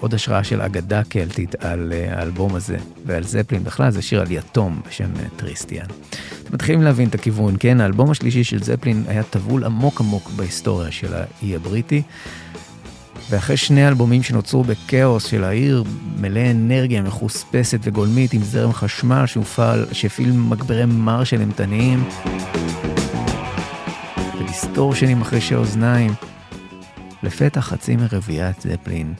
עוד 0.00 0.14
השראה 0.14 0.44
של 0.44 0.60
אגדה 0.60 1.04
קלטית 1.04 1.54
על 1.64 1.92
האלבום 2.10 2.54
הזה 2.54 2.76
ועל 3.06 3.24
זפלין 3.24 3.64
בכלל, 3.64 3.90
זה 3.90 4.02
שיר 4.02 4.20
על 4.20 4.30
יתום 4.30 4.80
בשם 4.88 5.10
טריסטיאן. 5.36 5.86
אתם 6.42 6.54
מתחילים 6.54 6.82
להבין 6.82 7.08
את 7.08 7.14
הכיוון, 7.14 7.56
כן? 7.60 7.80
האלבום 7.80 8.10
השלישי 8.10 8.44
של 8.44 8.62
זפלין 8.62 9.04
היה 9.08 9.22
טבול 9.22 9.64
עמוק 9.64 10.00
עמוק 10.00 10.30
בהיסטוריה 10.36 10.90
של 10.90 11.14
האי 11.14 11.56
הבריטי. 11.56 12.02
ואחרי 13.34 13.56
שני 13.56 13.88
אלבומים 13.88 14.22
שנוצרו 14.22 14.64
בכאוס 14.64 15.26
של 15.26 15.44
העיר, 15.44 15.84
מלא 16.16 16.40
אנרגיה 16.50 17.02
מחוספסת 17.02 17.78
וגולמית 17.82 18.32
עם 18.32 18.42
זרם 18.42 18.72
חשמל 18.72 19.26
שהופעל, 19.26 19.86
שהפעיל 19.92 20.32
מגברי 20.32 20.84
מרשל 20.84 21.40
אימתניים, 21.40 22.04
ודיסטורשנים 24.40 25.20
אחרי 25.20 25.40
שאוזניים, 25.40 26.10
לפתע 27.22 27.60
חצי 27.60 27.96
מרביעיית 27.96 28.60
זפלין 28.60 29.14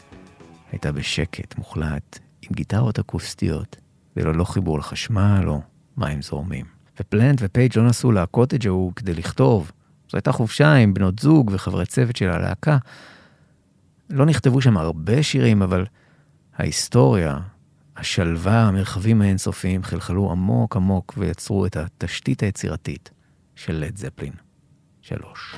הייתה 0.72 0.92
בשקט 0.92 1.58
מוחלט, 1.58 2.18
עם 2.42 2.50
גיטרות 2.52 2.98
אקוסטיות, 2.98 3.76
וללא 4.16 4.44
חיבור 4.44 4.78
לחשמל 4.78 5.44
או 5.46 5.60
מים 5.96 6.22
זורמים. 6.22 6.66
ופלנט 7.00 7.38
ופייג' 7.42 7.78
לא 7.78 7.84
נסעו 7.84 8.12
לקוטג' 8.12 8.66
ההוא 8.66 8.92
כדי 8.96 9.14
לכתוב. 9.14 9.72
זו 10.10 10.16
הייתה 10.16 10.32
חופשה 10.32 10.74
עם 10.74 10.94
בנות 10.94 11.18
זוג 11.18 11.50
וחברי 11.54 11.86
צוות 11.86 12.16
של 12.16 12.30
הלהקה, 12.30 12.78
לא 14.10 14.26
נכתבו 14.26 14.60
שם 14.60 14.76
הרבה 14.76 15.22
שירים, 15.22 15.62
אבל 15.62 15.86
ההיסטוריה, 16.56 17.38
השלווה, 17.96 18.62
המרחבים 18.62 19.22
האינסופיים 19.22 19.82
חלחלו 19.82 20.30
עמוק 20.30 20.76
עמוק 20.76 21.14
ויצרו 21.16 21.66
את 21.66 21.76
התשתית 21.76 22.42
היצירתית 22.42 23.10
של 23.56 23.72
לד 23.76 23.96
זפלין. 23.96 24.32
שלוש. 25.02 25.54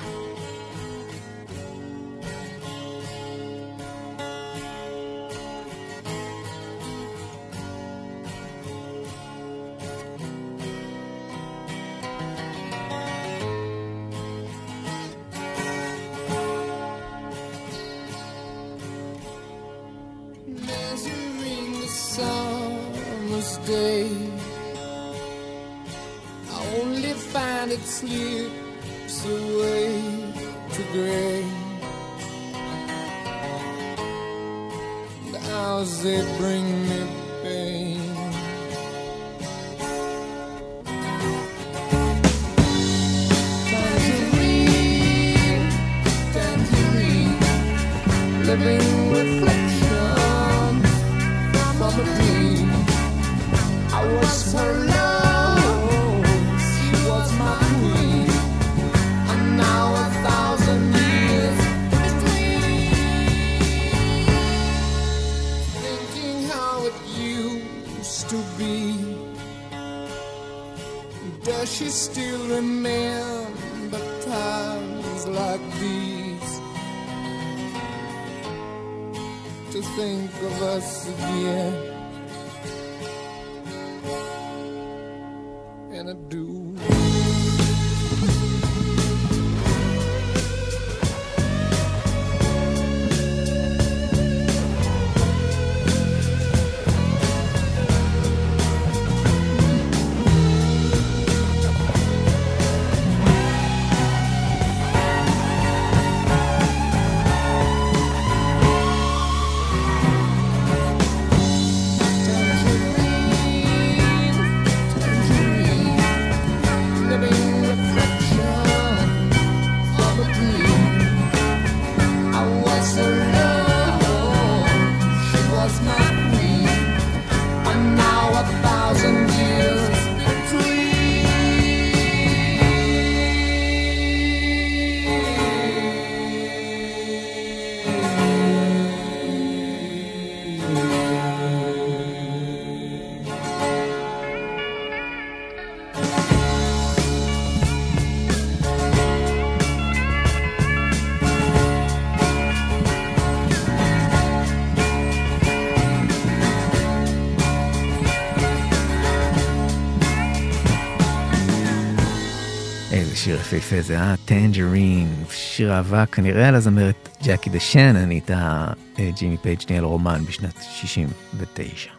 יפהפה 163.47 163.81
זה, 163.81 163.99
אה? 163.99 164.15
Tangerine, 164.25 165.15
שיר 165.31 165.73
אהבה 165.73 166.07
כנראה 166.07 166.49
על 166.49 166.55
הזמרת 166.55 167.09
ג'קי 167.25 167.51
דה 167.51 167.61
שנן, 167.61 168.11
איתה 168.11 168.67
אה, 168.99 169.11
ג'ימי 169.17 169.37
פייג' 169.37 169.61
ניהל 169.71 169.85
רומן 169.85 170.25
בשנת 170.29 170.55
69. 170.71 171.91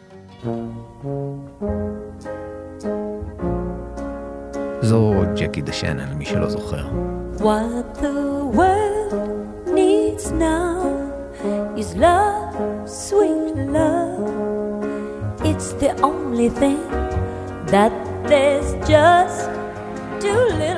זו 4.82 5.14
ג'קי 5.36 5.62
דה 5.62 5.74
שנן, 5.74 6.10
למי 6.12 6.26
שלא 6.26 6.50
זוכר. 6.50 6.88
What 7.38 8.02
the 8.02 8.44
world 8.58 9.68
needs 9.68 10.32
now 10.32 10.78
is 11.78 11.96
love, 11.96 12.56
sweet 13.06 13.56
love. 13.78 14.84
It's 15.50 15.70
the 15.84 15.92
only 16.10 16.50
thing 16.62 16.82
that 17.74 17.94
there's 18.30 18.70
just 18.90 19.50
too 20.24 20.44
little. 20.62 20.77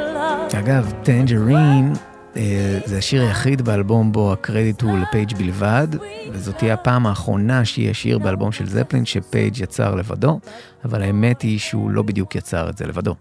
אגב, 0.55 0.93
Tangerine 1.03 1.93
אה, 2.37 2.79
זה 2.85 2.97
השיר 2.97 3.21
היחיד 3.21 3.61
באלבום 3.61 4.11
בו 4.11 4.33
הקרדיט 4.33 4.81
הוא 4.81 4.97
לפייג' 4.97 5.37
בלבד, 5.37 5.87
וזאת 6.31 6.57
תהיה 6.57 6.73
הפעם 6.73 7.07
האחרונה 7.07 7.65
שיהיה 7.65 7.93
שיר 7.93 8.19
באלבום 8.19 8.51
של 8.51 8.67
זפלין 8.67 9.05
שפייג' 9.05 9.57
יצר 9.57 9.95
לבדו, 9.95 10.39
אבל 10.85 11.01
האמת 11.01 11.41
היא 11.41 11.59
שהוא 11.59 11.91
לא 11.91 12.01
בדיוק 12.01 12.35
יצר 12.35 12.69
את 12.69 12.77
זה 12.77 12.85
לבדו. 12.85 13.15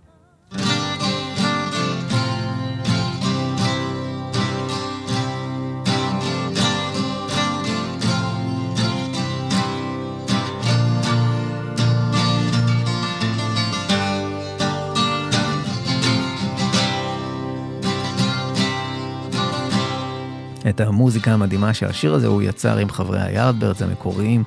את 20.79 20.87
המוזיקה 20.87 21.33
המדהימה 21.33 21.75
של 21.75 21.87
השיר 21.87 22.15
הזה 22.15 22.27
הוא 22.27 22.43
יצר 22.43 22.77
עם 22.77 22.91
חברי 22.91 23.21
היארדברדס 23.23 23.83
המקוריים 23.83 24.45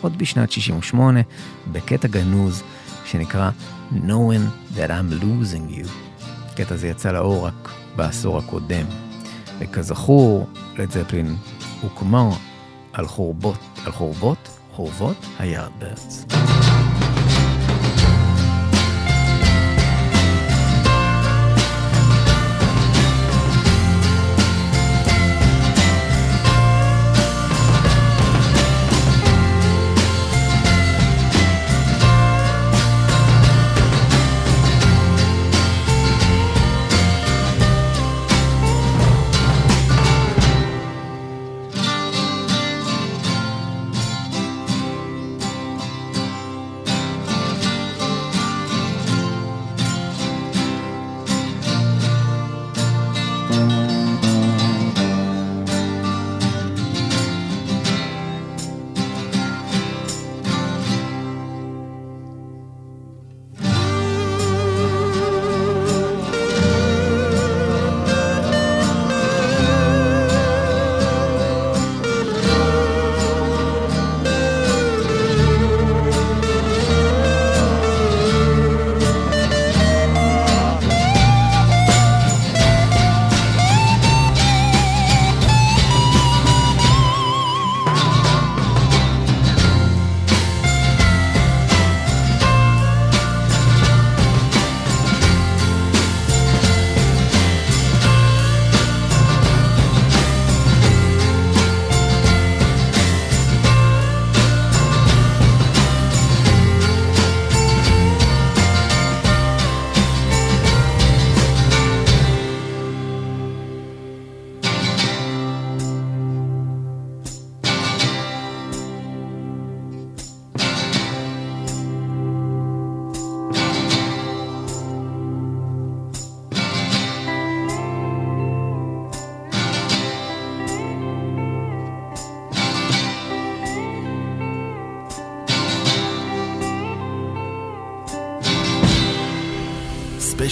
עוד 0.00 0.18
בשנת 0.18 0.52
68, 0.52 1.20
בקטע 1.72 2.08
גנוז 2.08 2.62
שנקרא 3.04 3.50
Knowing 3.92 4.76
That 4.76 4.88
I'm 4.88 5.22
Losing 5.22 5.72
You. 5.72 5.88
הקטע 6.46 6.74
הזה 6.74 6.88
יצא 6.88 7.12
לאור 7.12 7.46
רק 7.46 7.68
בעשור 7.96 8.38
הקודם. 8.38 8.86
וכזכור, 9.58 10.48
לד 10.78 10.90
זפלין 10.90 11.36
הוקמה 11.80 12.28
על 12.92 13.06
חורבות, 13.06 13.58
על 13.86 13.92
חורבות, 13.92 14.48
חורבות 14.72 15.16
היארדברדס. 15.38 16.41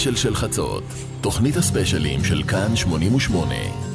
הספיישל 0.00 0.16
של 0.16 0.34
חצות, 0.34 0.82
תוכנית 1.20 1.56
הספיישלים 1.56 2.24
של 2.24 2.42
כאן 2.42 2.76
88. 2.76 3.89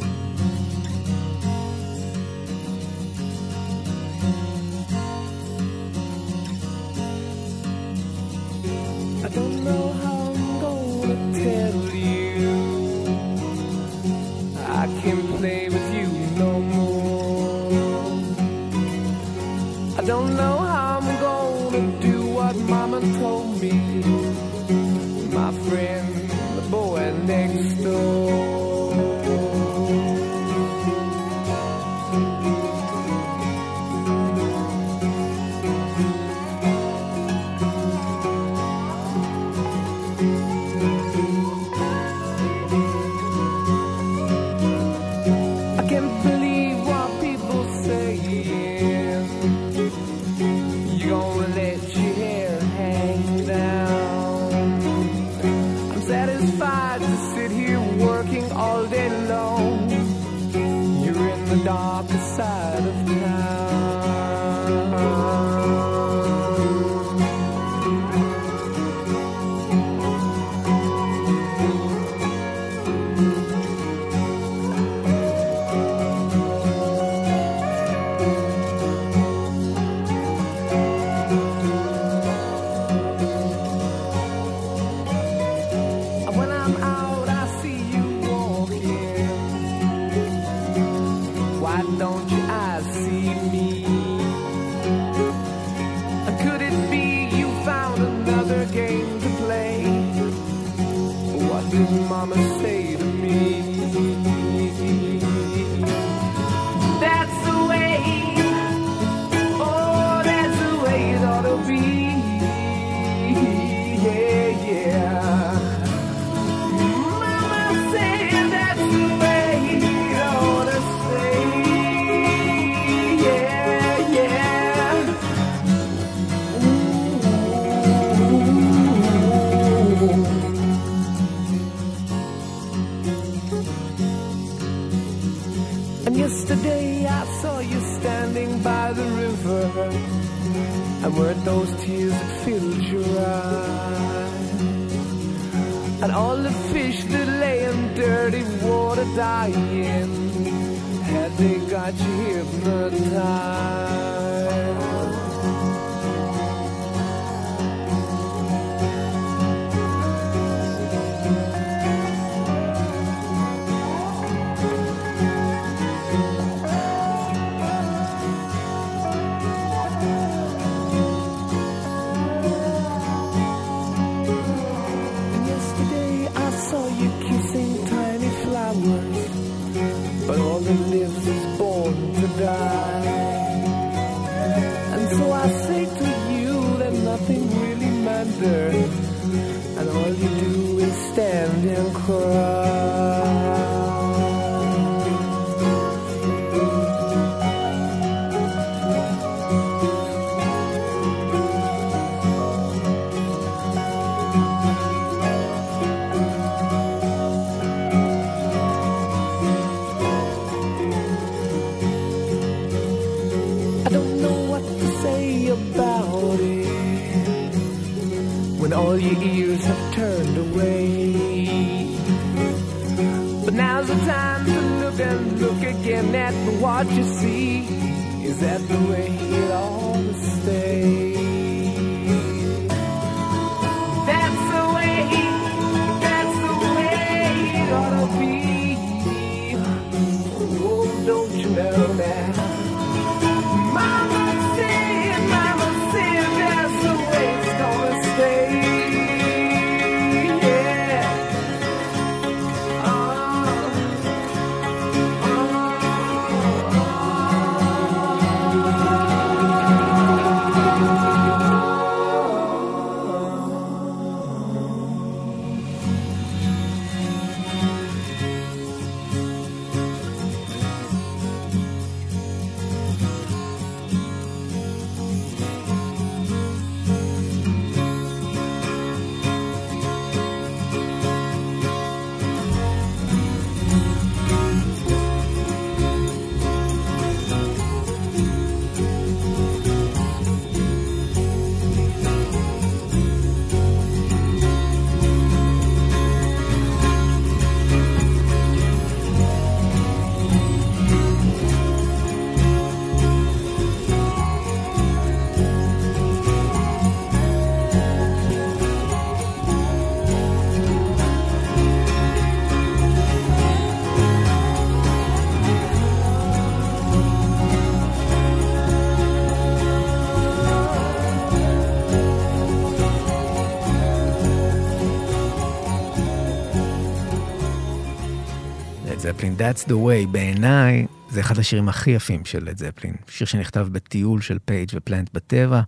That's 329.46 329.68
the 329.68 329.74
way, 329.74 330.08
בעיניי 330.12 330.86
זה 331.10 331.20
אחד 331.20 331.40
השירים 331.40 331.70
הכי 331.70 331.92
יפים 331.92 332.26
של 332.26 332.44
לד 332.44 332.58
זפלין. 332.58 332.96
שיר 333.08 333.28
שנכתב 333.28 333.68
בטיול 333.72 334.22
של 334.22 334.38
פייג' 334.46 334.70
ופלנט 334.74 335.10
בטבע, 335.14 335.62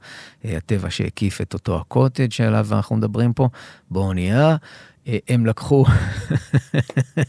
אה, 0.45 0.57
הטבע 0.57 0.89
שהקיף 0.89 1.41
את 1.41 1.53
אותו 1.53 1.79
הקוטג' 1.79 2.31
שעליו 2.31 2.67
אנחנו 2.71 2.95
מדברים 2.95 3.33
פה, 3.33 3.49
Bron-Yr-Aur. 3.91 4.55
אה, 5.07 5.17
הם 5.29 5.45
לקחו, 5.45 5.85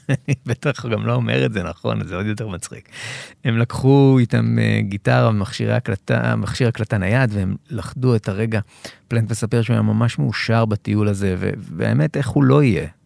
אני 0.08 0.34
בטח 0.46 0.86
גם 0.86 1.06
לא 1.06 1.14
אומר 1.14 1.46
את 1.46 1.52
זה 1.52 1.62
נכון, 1.62 2.06
זה 2.06 2.16
עוד 2.16 2.26
יותר 2.26 2.48
מצחיק. 2.48 2.88
הם 3.44 3.58
לקחו 3.58 4.16
איתם 4.18 4.58
אה, 4.58 4.80
גיטרה 4.82 5.28
ומכשיר 5.28 5.72
הקלטה, 5.74 6.36
מכשיר 6.36 6.68
הקלטה 6.68 6.98
נייד, 6.98 7.30
והם 7.32 7.56
לכדו 7.70 8.16
את 8.16 8.28
הרגע. 8.28 8.60
פלנט 9.08 9.30
מספר 9.30 9.62
שהוא 9.62 9.74
היה 9.74 9.82
ממש 9.82 10.18
מאושר 10.18 10.64
בטיול 10.64 11.08
הזה, 11.08 11.36
והאמת, 11.58 12.16
איך 12.16 12.28
הוא 12.28 12.44
לא 12.44 12.62
יהיה? 12.62 12.97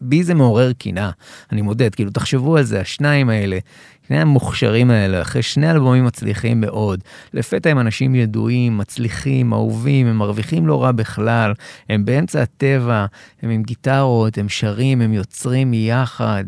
בי 0.00 0.24
זה 0.24 0.34
מעורר 0.34 0.72
קנאה, 0.72 1.10
אני 1.52 1.62
מודד, 1.62 1.94
כאילו 1.94 2.10
תחשבו 2.10 2.56
על 2.56 2.62
זה, 2.62 2.80
השניים 2.80 3.28
האלה, 3.28 3.58
שני 4.06 4.20
המוכשרים 4.20 4.90
האלה, 4.90 5.22
אחרי 5.22 5.42
שני 5.42 5.70
אלבומים 5.70 6.04
מצליחים 6.04 6.60
מאוד, 6.60 7.00
לפתע 7.34 7.70
הם 7.70 7.78
אנשים 7.78 8.14
ידועים, 8.14 8.78
מצליחים, 8.78 9.52
אהובים, 9.52 10.06
הם 10.06 10.16
מרוויחים 10.16 10.66
לא 10.66 10.82
רע 10.82 10.92
בכלל, 10.92 11.52
הם 11.88 12.04
באמצע 12.04 12.42
הטבע, 12.42 13.06
הם 13.42 13.50
עם 13.50 13.62
גיטרות, 13.62 14.38
הם 14.38 14.48
שרים, 14.48 15.00
הם 15.00 15.12
יוצרים 15.12 15.70
מיחד. 15.70 16.44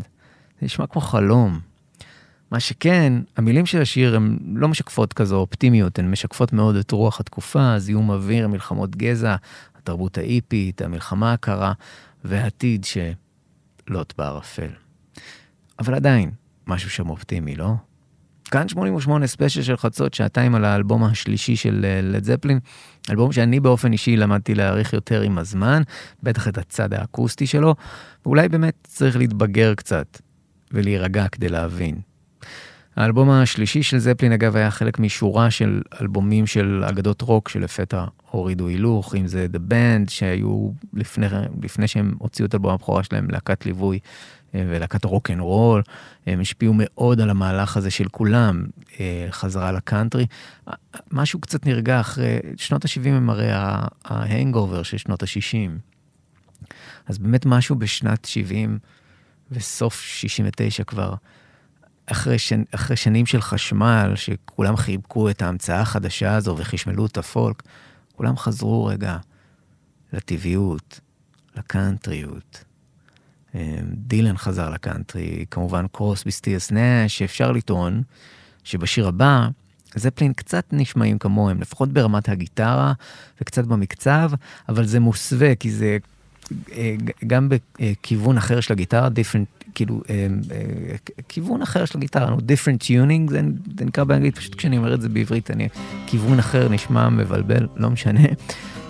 זה 0.60 0.66
נשמע 0.66 0.86
כמו 0.86 1.00
חלום. 1.00 1.60
מה 2.50 2.60
שכן, 2.60 3.12
המילים 3.36 3.66
של 3.66 3.82
השיר 3.82 4.16
הן 4.16 4.38
לא 4.54 4.68
משקפות 4.68 5.12
כזו 5.12 5.36
אופטימיות, 5.36 5.98
הן 5.98 6.10
משקפות 6.10 6.52
מאוד 6.52 6.76
את 6.76 6.90
רוח 6.90 7.20
התקופה, 7.20 7.78
זיהום 7.78 8.10
אוויר, 8.10 8.48
מלחמות 8.48 8.96
גזע, 8.96 9.36
התרבות 9.78 10.18
ההיפית, 10.18 10.82
המלחמה 10.82 11.32
הקרה, 11.32 11.72
ועתיד 12.24 12.84
שלוט 12.84 14.14
בערפל. 14.18 14.70
אבל 15.78 15.94
עדיין, 15.94 16.30
משהו 16.66 16.90
שם 16.90 17.10
אופטימי, 17.10 17.56
לא? 17.56 17.74
כאן 18.50 18.68
88 18.68 19.26
ספיישל 19.26 19.62
של 19.62 19.76
חצות, 19.76 20.14
שעתיים 20.14 20.54
על 20.54 20.64
האלבום 20.64 21.04
השלישי 21.04 21.56
של 21.56 21.86
לד 22.02 22.30
אה, 22.30 22.36
זפלין, 22.36 22.58
אלבום 23.10 23.32
שאני 23.32 23.60
באופן 23.60 23.92
אישי 23.92 24.16
למדתי 24.16 24.54
להעריך 24.54 24.92
יותר 24.92 25.20
עם 25.22 25.38
הזמן, 25.38 25.82
בטח 26.22 26.48
את 26.48 26.58
הצד 26.58 26.94
האקוסטי 26.94 27.46
שלו, 27.46 27.74
ואולי 28.26 28.48
באמת 28.48 28.74
צריך 28.84 29.16
להתבגר 29.16 29.74
קצת 29.74 30.18
ולהירגע 30.72 31.28
כדי 31.28 31.48
להבין. 31.48 32.00
האלבום 32.98 33.30
השלישי 33.30 33.82
של 33.82 33.98
זפלין, 33.98 34.32
אגב, 34.32 34.56
היה 34.56 34.70
חלק 34.70 34.98
משורה 34.98 35.50
של 35.50 35.82
אלבומים 36.00 36.46
של 36.46 36.84
אגדות 36.88 37.22
רוק 37.22 37.48
שלפתע 37.48 38.04
הורידו 38.30 38.68
הילוך, 38.68 39.14
אם 39.14 39.26
זה 39.26 39.46
The 39.52 39.72
Band, 39.72 40.10
שהיו 40.10 40.70
לפני, 40.94 41.26
לפני 41.62 41.88
שהם 41.88 42.14
הוציאו 42.18 42.46
את 42.46 42.54
אלבום 42.54 42.72
הבכורה 42.72 43.02
שלהם, 43.02 43.30
להקת 43.30 43.66
ליווי 43.66 43.98
אה, 44.54 44.64
ולהקת 44.68 45.04
רוק 45.04 45.30
אנד 45.30 45.40
רול, 45.40 45.82
הם 46.26 46.40
השפיעו 46.40 46.74
מאוד 46.76 47.20
על 47.20 47.30
המהלך 47.30 47.76
הזה 47.76 47.90
של 47.90 48.08
כולם, 48.08 48.66
אה, 49.00 49.26
חזרה 49.30 49.72
לקאנטרי. 49.72 50.26
משהו 51.12 51.40
קצת 51.40 51.66
נרגע 51.66 52.00
אחרי, 52.00 52.38
שנות 52.56 52.84
ה-70 52.84 53.08
הם 53.08 53.30
הרי 53.30 53.48
ה 54.04 54.13
hangover 54.13 54.82
של 54.82 54.98
שנות 54.98 55.22
ה-60. 55.22 55.70
אז 57.06 57.18
באמת 57.18 57.46
משהו 57.46 57.76
בשנת 57.76 58.24
70 58.24 58.78
וסוף 59.50 60.00
69 60.00 60.84
כבר, 60.84 61.14
אחרי, 62.12 62.38
שנ, 62.38 62.62
אחרי 62.74 62.96
שנים 62.96 63.26
של 63.26 63.40
חשמל, 63.40 64.12
שכולם 64.14 64.76
חיבקו 64.76 65.30
את 65.30 65.42
ההמצאה 65.42 65.80
החדשה 65.80 66.34
הזו 66.34 66.56
וחשמלו 66.58 67.06
את 67.06 67.18
הפולק, 67.18 67.62
כולם 68.16 68.36
חזרו 68.36 68.84
רגע 68.84 69.16
לטבעיות, 70.12 71.00
לקאנטריות. 71.56 72.64
אה, 73.54 73.78
דילן 73.92 74.36
חזר 74.36 74.70
לקאנטרי, 74.70 75.44
כמובן 75.50 75.86
קרוס 75.92 76.24
בסטיאס 76.24 76.70
נאש, 76.70 77.18
שאפשר 77.18 77.52
לטעון 77.52 78.02
שבשיר 78.64 79.08
הבא, 79.08 79.48
זפלין 79.94 80.32
קצת 80.32 80.64
נשמעים 80.72 81.18
כמוהם, 81.18 81.60
לפחות 81.60 81.92
ברמת 81.92 82.28
הגיטרה 82.28 82.92
וקצת 83.40 83.64
במקצב, 83.64 84.30
אבל 84.68 84.86
זה 84.86 85.00
מוסווה, 85.00 85.54
כי 85.54 85.70
זה 85.70 85.98
אה, 86.72 86.96
גם 87.26 87.48
בכיוון 87.48 88.36
אחר 88.36 88.60
של 88.60 88.72
הגיטרה, 88.72 89.08
different, 89.08 89.57
כאילו, 89.78 90.00
אה, 90.10 90.26
כיוון 91.28 91.62
אחר 91.62 91.84
של 91.84 91.98
הגיטרה, 91.98 92.36
different 92.36 92.82
tuning, 92.82 93.30
זה, 93.30 93.40
נקרא 93.84 94.04
באנגלית, 94.04 94.36
פשוט 94.36 94.54
כשאני 94.54 94.78
אומר 94.78 94.94
את 94.94 95.00
זה 95.00 95.08
בעברית, 95.08 95.50
אני, 95.50 95.68
כיוון 96.06 96.38
אחר 96.38 96.68
נשמע 96.68 97.08
מבלבל, 97.08 97.66
לא 97.76 97.90
משנה. 97.90 98.20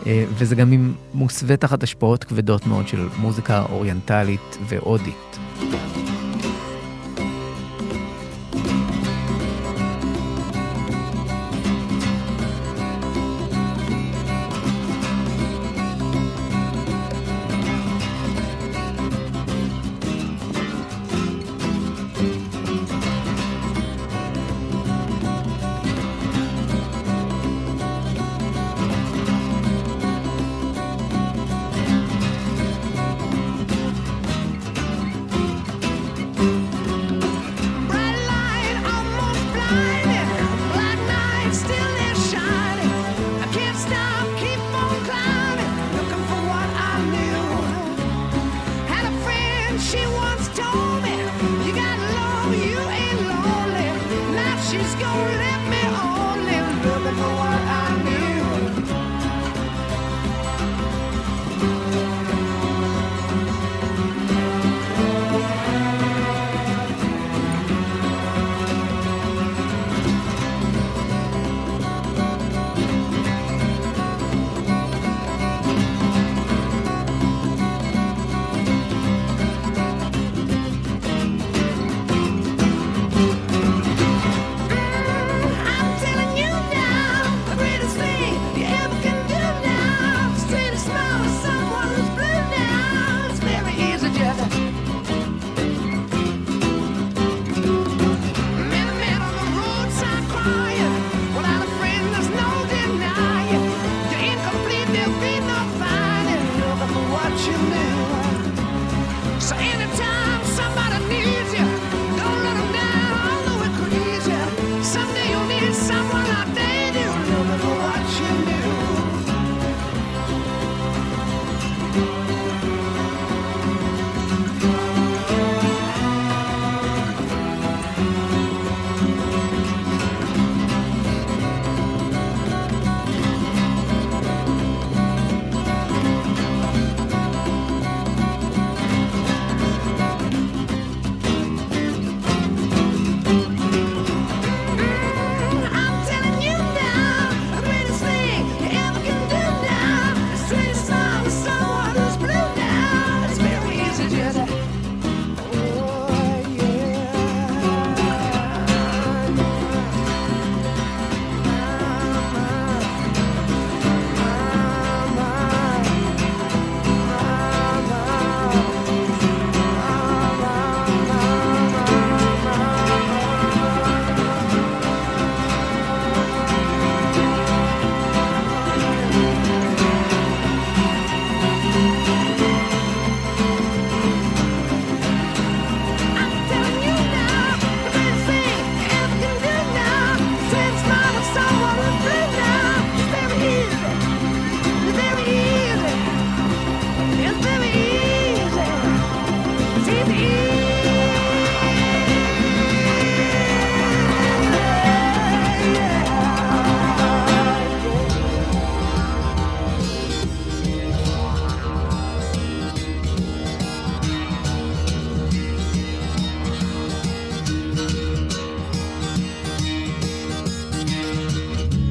אה, 0.06 0.24
וזה 0.34 0.54
גם 0.54 0.92
מוסווה 1.14 1.56
תחת 1.56 1.82
השפעות 1.82 2.24
כבדות 2.24 2.66
מאוד 2.66 2.88
של 2.88 3.08
מוזיקה 3.18 3.64
אוריינטלית 3.70 4.58
והודית. 4.68 5.38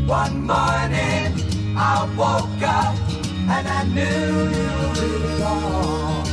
One 0.07 0.47
morning 0.47 1.33
I 1.75 2.07
woke 2.17 2.63
up 2.63 2.95
and 3.49 3.67
I 3.67 3.83
knew 3.83 4.51
it 5.03 5.41
all. 5.41 6.23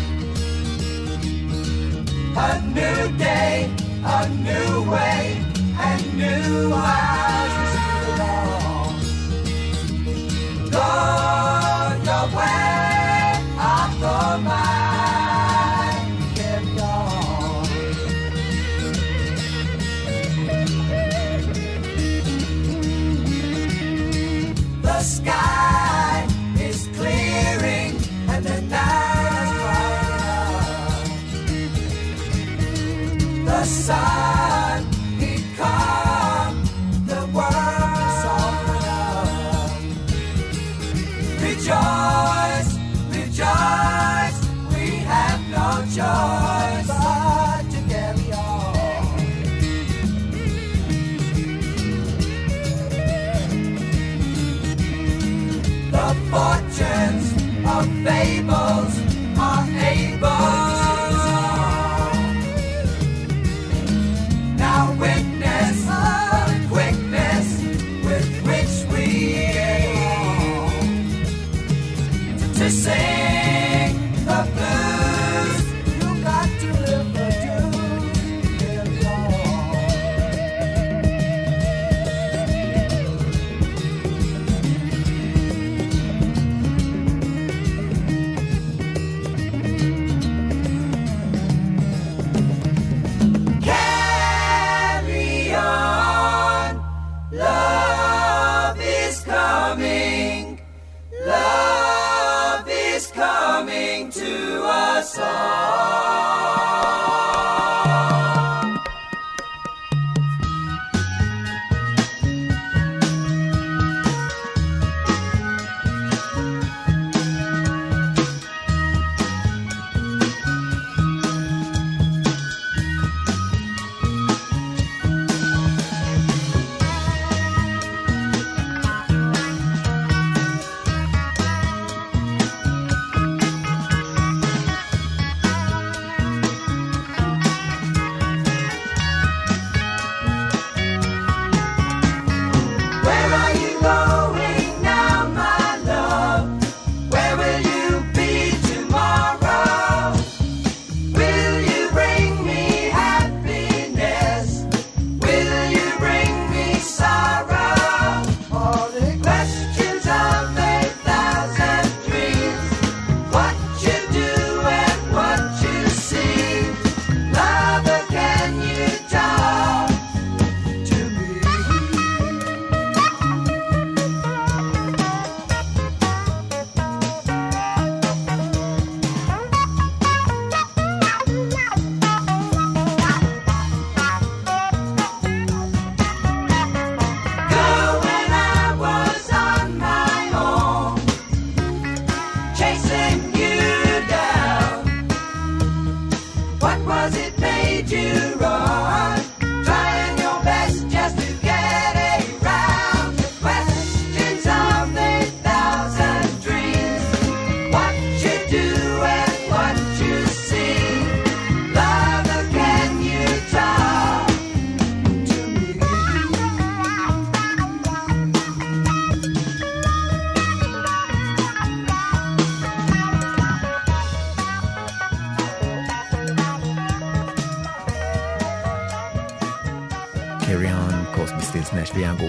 A 2.37 2.63
new 2.69 3.19
day, 3.19 3.69
a 4.05 4.29
new 4.29 4.89
way, 4.89 5.45
and 5.77 6.17
new 6.17 6.73
eyes 6.73 7.34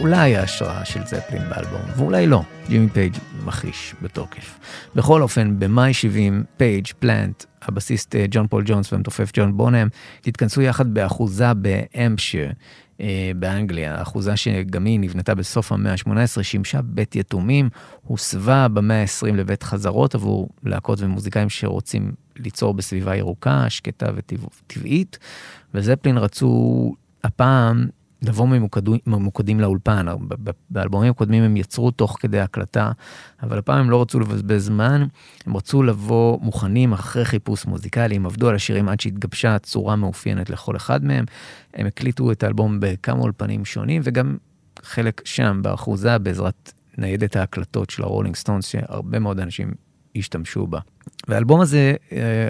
אולי 0.05 0.35
ההשראה 0.35 0.85
של 0.85 1.05
זפלין 1.05 1.41
באלבום, 1.49 1.81
ואולי 1.95 2.27
לא, 2.27 2.41
ג'ימי 2.69 2.89
פייג' 2.89 3.13
מכחיש 3.45 3.95
בתוקף. 4.01 4.59
בכל 4.95 5.21
אופן, 5.21 5.59
במאי 5.59 5.93
70, 5.93 6.43
פייג', 6.57 6.87
פלנט, 6.99 7.43
הבסיסט 7.61 8.15
אה, 8.15 8.25
ג'ון 8.31 8.47
פול 8.47 8.63
ג'ונס 8.65 8.93
והמתופף 8.93 9.31
ג'ון 9.33 9.57
בונם, 9.57 9.87
התכנסו 10.27 10.61
יחד 10.61 10.93
באחוזה 10.93 11.53
בהמפשיר. 11.53 12.51
אה, 13.01 13.31
באנגליה, 13.35 14.01
אחוזה 14.01 14.37
שגם 14.37 14.85
היא 14.85 14.99
נבנתה 14.99 15.35
בסוף 15.35 15.71
המאה 15.71 15.91
ה-18, 15.91 16.43
שימשה 16.43 16.81
בית 16.81 17.15
יתומים, 17.15 17.69
הוסבה 18.03 18.67
במאה 18.67 19.01
ה-20 19.01 19.33
לבית 19.33 19.63
חזרות 19.63 20.15
עבור 20.15 20.49
להקות 20.63 21.01
ומוזיקאים 21.01 21.49
שרוצים 21.49 22.11
ליצור 22.35 22.73
בסביבה 22.73 23.15
ירוקה, 23.15 23.69
שקטה 23.69 24.07
וטבעית, 24.15 25.19
וזפלין 25.73 26.17
רצו 26.17 26.93
הפעם 27.23 27.87
לבוא 28.21 28.47
ממוקדים, 28.47 28.97
ממוקדים 29.07 29.59
לאולפן. 29.59 30.05
באלבומים 30.69 31.11
הקודמים 31.11 31.43
הם 31.43 31.57
יצרו 31.57 31.91
תוך 31.91 32.17
כדי 32.19 32.39
הקלטה, 32.39 32.91
אבל 33.43 33.57
הפעם 33.57 33.79
הם 33.79 33.89
לא 33.89 34.01
רצו 34.01 34.19
לבזבז 34.19 34.65
זמן, 34.65 35.05
הם 35.45 35.57
רצו 35.57 35.83
לבוא 35.83 36.39
מוכנים 36.41 36.93
אחרי 36.93 37.25
חיפוש 37.25 37.65
מוזיקלי, 37.65 38.15
הם 38.15 38.25
עבדו 38.25 38.49
על 38.49 38.55
השירים 38.55 38.89
עד 38.89 38.99
שהתגבשה 38.99 39.59
צורה 39.59 39.95
מאופיינת 39.95 40.49
לכל 40.49 40.75
אחד 40.75 41.05
מהם. 41.05 41.25
הם 41.73 41.87
הקליטו 41.87 42.31
את 42.31 42.43
האלבום 42.43 42.77
בכמה 42.79 43.19
אולפנים 43.19 43.65
שונים, 43.65 44.01
וגם 44.05 44.37
חלק 44.81 45.21
שם 45.25 45.59
באחוזה 45.63 46.17
בעזרת 46.17 46.71
ניידת 46.97 47.35
ההקלטות 47.35 47.89
של 47.89 48.03
הרולינג 48.03 48.35
סטונס, 48.35 48.67
שהרבה 48.67 49.19
מאוד 49.19 49.39
אנשים 49.39 49.71
השתמשו 50.15 50.67
בה. 50.67 50.79
והאלבום 51.27 51.61
הזה, 51.61 51.93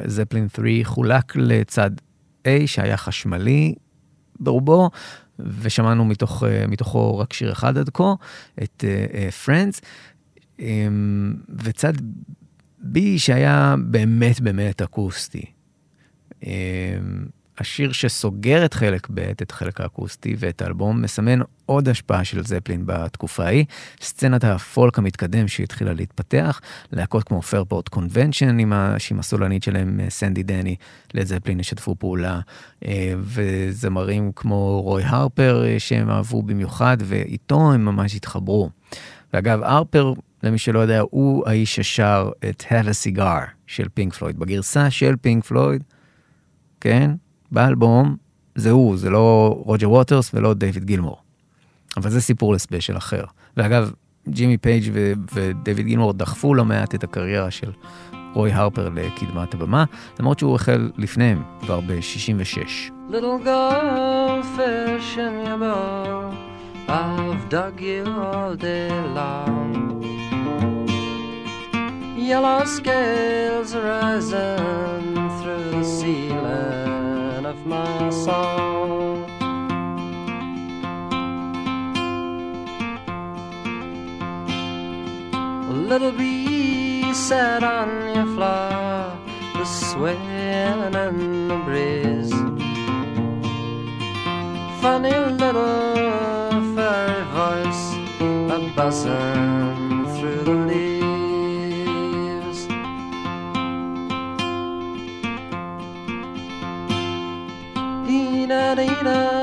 זפלין 0.05 0.47
3, 0.55 0.69
חולק 0.83 1.35
לצד 1.35 1.91
A 2.47 2.49
שהיה 2.65 2.97
חשמלי, 2.97 3.75
ברובו, 4.39 4.89
ושמענו 5.39 6.05
מתוך, 6.05 6.43
אה, 6.43 6.67
מתוכו 6.67 7.17
רק 7.17 7.33
שיר 7.33 7.51
אחד 7.51 7.77
עד 7.77 7.89
כה, 7.89 8.13
את 8.63 8.83
פרנדס, 9.45 9.81
וצד 11.63 11.93
בי 12.79 13.19
שהיה 13.19 13.75
באמת 13.87 14.39
באמת 14.39 14.81
אקוסטי. 14.81 15.45
השיר 17.57 17.91
שסוגר 17.91 18.65
את 18.65 18.73
חלק 18.73 19.07
ב', 19.13 19.19
את 19.19 19.51
החלק 19.51 19.81
האקוסטי 19.81 20.35
ואת 20.39 20.61
האלבום, 20.61 21.01
מסמן 21.01 21.39
עוד 21.65 21.89
השפעה 21.89 22.23
של 22.23 22.43
זפלין 22.43 22.83
בתקופה 22.85 23.45
ההיא. 23.45 23.65
סצנת 24.01 24.43
הפולק 24.43 24.97
המתקדם 24.97 25.47
שהתחילה 25.47 25.93
להתפתח, 25.93 26.61
להקות 26.91 27.23
כמו 27.23 27.41
פיירפורט 27.41 27.89
קונבנשן, 27.89 28.59
עם 28.59 28.73
הסולנית 29.19 29.63
שלהם, 29.63 29.99
סנדי 30.09 30.43
דני, 30.43 30.75
לזפלין 31.13 31.59
ישתפו 31.59 31.95
פעולה, 31.99 32.39
אה, 32.85 33.13
וזמרים 33.19 34.31
כמו 34.35 34.81
רוי 34.81 35.03
הרפר, 35.05 35.65
אה, 35.65 35.79
שהם 35.79 36.09
אהבו 36.09 36.41
במיוחד, 36.41 36.97
ואיתו 36.99 37.73
הם 37.73 37.85
ממש 37.85 38.15
התחברו. 38.15 38.69
ואגב, 39.33 39.63
הרפר, 39.63 40.13
למי 40.43 40.57
שלא 40.57 40.79
יודע, 40.79 41.01
הוא 41.11 41.47
האיש 41.47 41.75
ששר 41.75 42.29
את 42.49 42.63
Have 42.69 42.85
a 42.85 43.17
Cigar 43.17 43.41
של 43.67 43.89
פינק 43.93 44.13
פלויד. 44.13 44.39
בגרסה 44.39 44.89
של 44.89 45.15
פינק 45.21 45.43
פלויד, 45.43 45.83
כן? 46.81 47.11
באלבום, 47.55 48.15
זה 48.55 48.71
הוא, 48.71 48.97
זה 48.97 49.09
לא 49.09 49.55
רוג'ר 49.65 49.91
ווטרס 49.91 50.31
ולא 50.33 50.53
דיוויד 50.53 50.83
גילמור. 50.85 51.17
אבל 51.97 52.09
זה 52.09 52.21
סיפור 52.21 52.53
לספיישל 52.53 52.97
אחר. 52.97 53.23
ואגב, 53.57 53.91
ג'ימי 54.29 54.57
פייג' 54.57 54.89
ו- 54.93 55.13
ודייוויד 55.33 55.85
גילמור 55.85 56.13
דחפו 56.13 56.53
לא 56.53 56.65
מעט 56.65 56.95
את 56.95 57.03
הקריירה 57.03 57.51
של 57.51 57.71
רוי 58.33 58.53
הרפר 58.53 58.89
לקדמת 58.89 59.53
הבמה, 59.53 59.85
למרות 60.19 60.39
שהוא 60.39 60.55
החל 60.55 60.91
לפניהם, 60.97 61.43
כבר 61.61 61.79
ב-66. 61.79 62.91
Little 63.11 63.39
goldfish 63.45 65.17
in 65.17 65.33
your 65.45 65.59
bowl, 65.63 66.33
I've 66.87 67.43
dug 67.49 67.79
you 67.79 68.03
all 68.27 68.55
day 68.55 68.89
long. 69.19 69.71
Yellow 72.29 72.61
scales 72.77 73.71
rising 73.75 75.13
through 75.37 75.69
the 75.75 75.83
ceiling 75.97 76.84
my 77.65 78.09
song. 78.11 79.25
A 85.67 85.73
little 85.73 86.11
bee 86.11 87.11
sat 87.13 87.63
on 87.63 88.15
your 88.15 88.27
flower, 88.35 89.17
the 89.53 89.65
swaying 89.65 90.93
in 90.93 91.47
the 91.47 91.57
breeze. 91.65 92.31
Funny 94.81 95.17
little 95.41 96.61
fairy 96.75 97.23
voice, 97.33 97.83
a 98.21 98.73
buzzing 98.75 99.54
love. 109.05 109.34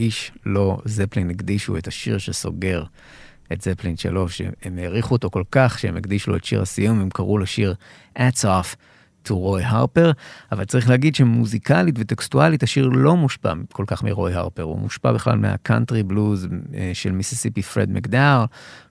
האיש 0.00 0.32
שלד 0.46 0.78
זפלין. 0.84 1.30
הקדישו 1.30 1.76
את 1.76 1.86
השיר 1.86 2.18
שסוגר 2.18 2.84
את 3.52 3.62
זפלין 3.62 3.96
3, 3.96 4.42
הם 4.62 4.78
העריכו 4.78 5.14
אותו 5.14 5.30
כל 5.30 5.42
כך 5.50 5.78
שהם 5.78 5.96
הקדישו 5.96 6.30
לו 6.30 6.36
את 6.36 6.44
שיר 6.44 6.62
הסיום, 6.62 7.00
הם 7.00 7.10
קראו 7.10 7.38
לשיר 7.38 7.74
Hats 8.18 8.44
Off 8.44 8.76
to 9.28 9.32
רוי 9.32 9.62
הרפר, 9.64 10.12
אבל 10.52 10.64
צריך 10.64 10.88
להגיד 10.88 11.14
שמוזיקלית 11.14 11.94
וטקסטואלית 11.98 12.62
השיר 12.62 12.88
לא 12.88 13.16
מושפע 13.16 13.52
כל 13.72 13.84
כך 13.86 14.02
מרוי 14.02 14.34
הרפר, 14.34 14.62
הוא 14.62 14.78
מושפע 14.78 15.12
בכלל 15.12 15.38
מהקאנטרי 15.38 16.02
בלוז 16.02 16.48
אה, 16.74 16.90
של 16.94 17.12
מיסיסיפי 17.12 17.62
פרד 17.62 17.90
מקדאוול, 17.90 18.44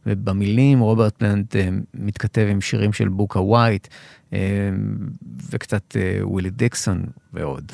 ובמילים 0.06 0.80
רוברט 0.80 1.18
פלנט 1.18 1.56
אה, 1.56 1.70
מתכתב 1.94 2.48
עם 2.50 2.62
שירים 2.62 2.94
של 2.94 3.08
בוקה 3.08 3.40
ווייט, 3.40 3.88
אה, 4.34 4.40
וקצת 5.52 5.96
ווילי 6.24 6.50
דיקסון 6.50 7.06
ועוד. 7.34 7.72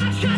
Yeah. 0.00 0.37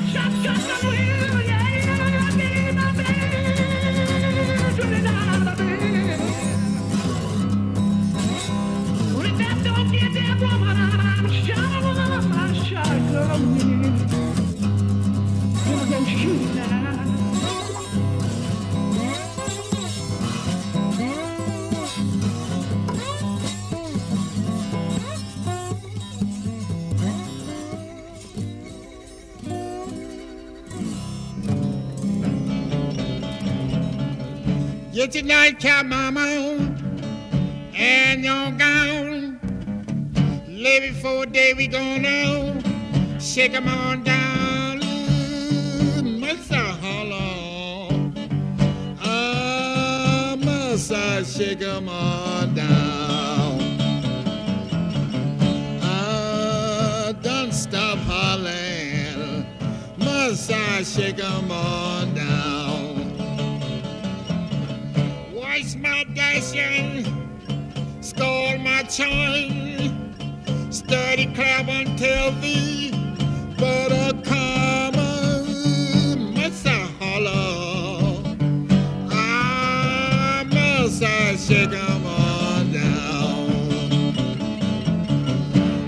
Get 35.10 35.24
your 35.24 35.36
nightcap, 35.36 35.86
mama, 35.86 36.20
and 37.74 38.22
your 38.22 38.52
gown. 38.52 39.40
Lay 40.46 40.88
before 40.88 41.26
day 41.26 41.52
we 41.52 41.66
gonna 41.66 42.62
shake 43.20 43.54
'em 43.54 43.66
on 43.66 44.04
down. 44.04 44.80
I 46.52 46.68
holler? 46.82 48.12
Ah, 49.02 50.36
must 50.38 50.92
I 50.92 51.24
shake 51.24 51.62
'em 51.62 51.88
on 51.88 52.54
down? 52.54 53.58
Ah, 55.82 57.12
don't 57.20 57.52
stop 57.52 57.98
hollering. 58.06 59.44
Must 59.98 60.52
I 60.52 60.84
shake 60.84 61.18
'em 61.18 61.50
on 61.50 61.99
my 66.30 66.40
stole 68.00 68.58
my 68.58 68.82
chain, 68.84 70.14
study 70.70 71.26
clap 71.34 71.68
until 71.68 72.30
the 72.40 72.92
butter 73.58 74.12
come. 74.22 74.94
Must 76.34 76.66
I 76.66 76.88
holler? 77.00 78.38
Ah, 79.10 80.44
must 80.52 81.02
I 81.02 81.36
shake 81.36 81.72
'em 81.72 82.06
on 82.06 82.72
down? 82.72 84.14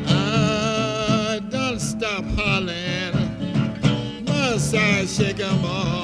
Ah, 0.09 1.38
don't 1.51 1.80
stop 1.80 2.24
hollering. 2.36 3.30
Must 4.26 4.74
I 4.74 5.07
shake 5.07 5.40
'em 5.40 5.64
on 5.64 6.02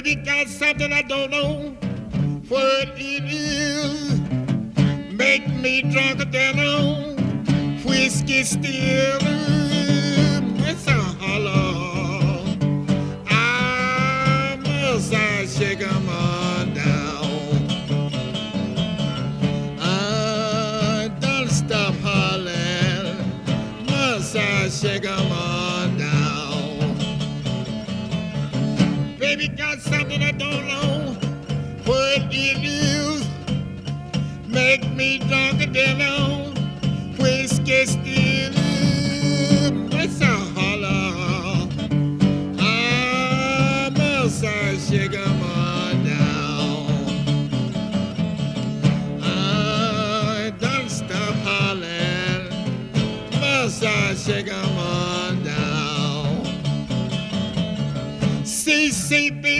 Baby 0.00 0.14
got 0.14 0.46
something 0.46 0.92
I 0.92 1.02
don't 1.02 1.28
know 1.28 1.76
what 2.46 2.88
it 2.94 3.24
is. 3.26 4.20
Make 5.12 5.48
me 5.48 5.82
drunker 5.82 6.24
than 6.24 6.56
whiskey 7.84 8.44
still. 8.44 9.27
Something 30.08 30.22
I 30.22 30.30
don't 30.30 30.66
know 30.66 31.12
what 31.84 32.22
it 32.30 32.64
is. 32.64 33.26
Make 34.48 34.90
me 34.94 35.18
drunker 35.18 35.66
than 35.66 36.00
a 36.00 36.50
whiskey 37.20 38.07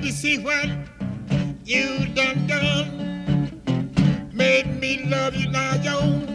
baby, 0.00 0.12
see 0.12 0.38
what 0.38 0.68
you 1.64 2.06
done 2.14 2.46
done. 2.46 4.30
Made 4.32 4.78
me 4.78 5.04
love 5.06 5.34
you 5.34 5.50
now, 5.50 5.74
yo. 5.82 6.27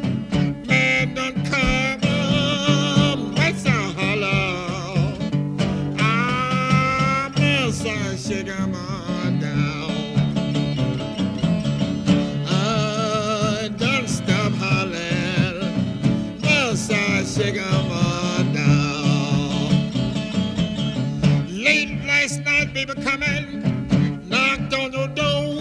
Baby 22.85 23.01
coming, 23.01 24.27
knocked 24.27 24.73
on 24.73 24.91
your 24.91 25.07
door. 25.09 25.57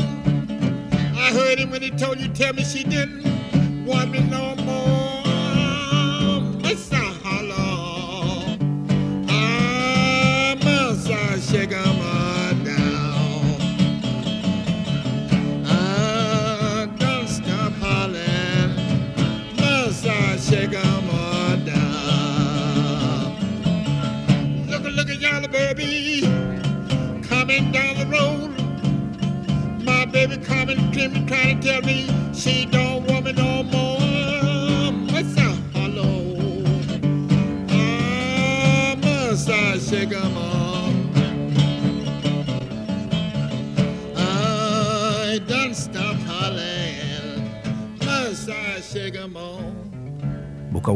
I 1.16 1.30
heard 1.32 1.58
him 1.58 1.70
when 1.70 1.82
he 1.82 1.90
told 1.90 2.18
you, 2.18 2.28
tell 2.28 2.52
me 2.52 2.64
she 2.64 2.84
didn't 2.84 3.31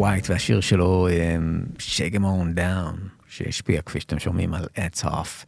ווייט 0.06 0.30
והשיר 0.30 0.60
שלו, 0.60 1.08
Shake 1.78 2.07
'Em 2.07 2.24
On 2.24 2.54
Down, 2.54 2.96
שהשפיע, 3.28 3.82
כפי 3.82 4.00
שאתם 4.00 4.18
שומעים, 4.18 4.54
על 4.54 4.66
Hats 4.76 5.04
Off 5.04 5.44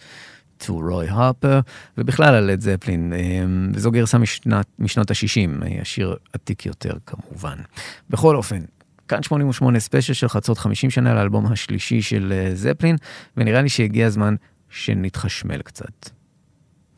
to 0.62 0.70
רוי 0.70 1.09
הרפר, 1.09 1.61
ובכלל 1.98 2.34
על 2.34 2.44
לד 2.44 2.61
זפלין, 2.61 3.12
אמ, 3.12 3.72
וזו 3.74 3.90
גרסה 3.90 4.18
משנת, 4.18 4.66
משנות 4.78 5.11
ה-60, 5.11 5.80
השיר 5.80 6.16
עתיק 6.32 6.66
יותר 6.66 6.92
כמובן. 7.06 7.56
בכל 8.11 8.36
אופן, 8.36 8.61
כאן 9.09 9.22
88 9.22 9.80
ספיישל 9.80 10.12
של 10.12 10.28
חצות 10.28 10.59
50 10.59 10.90
שנה 10.90 11.14
לאלבום 11.14 11.46
השלישי 11.46 12.02
של 12.02 12.32
אה, 12.32 12.54
זפלין, 12.54 12.96
ונראה 13.36 13.62
לי 13.62 13.68
שהגיע 13.68 14.06
הזמן 14.06 14.34
שנתחשמל 14.70 15.62
קצת. 15.62 16.11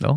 לא? 0.00 0.14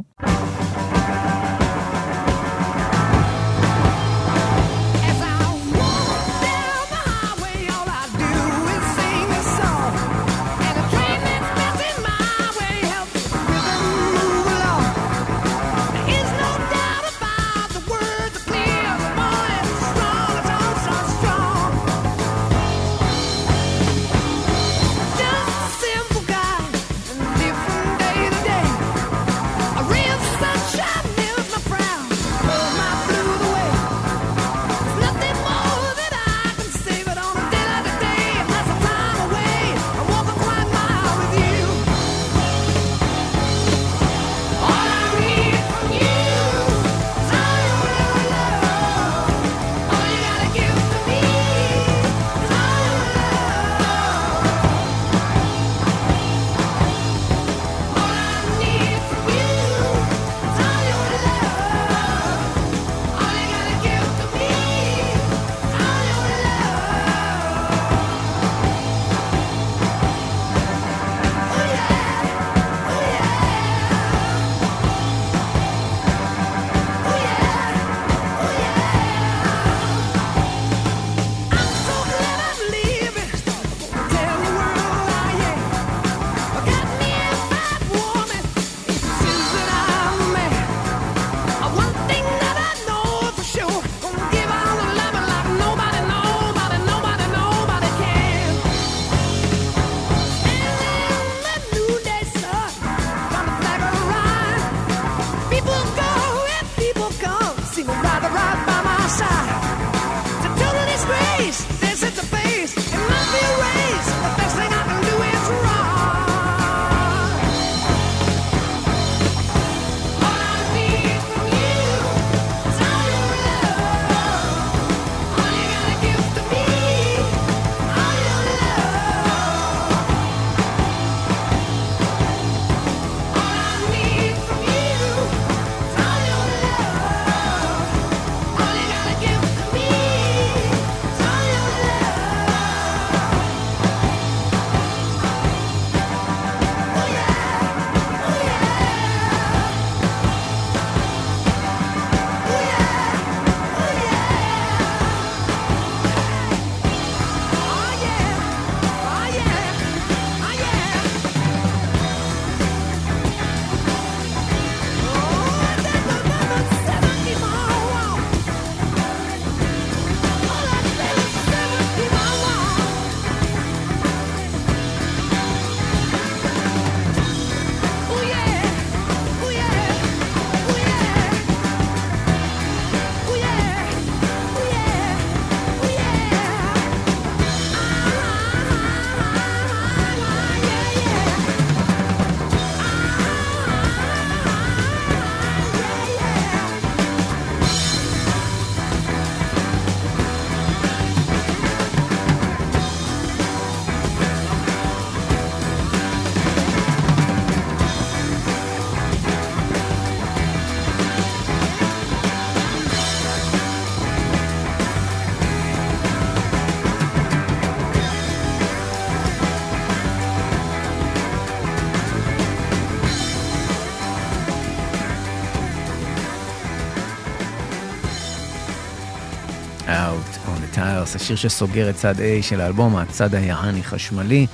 השיר 231.16 231.36
שסוגר 231.36 231.90
את 231.90 231.96
צד 231.96 232.16
A 232.18 232.42
של 232.44 232.62
האלבום, 232.62 232.96
הצד 232.96 233.36
היעני 233.36 233.84
חשמלי. 233.84 234.48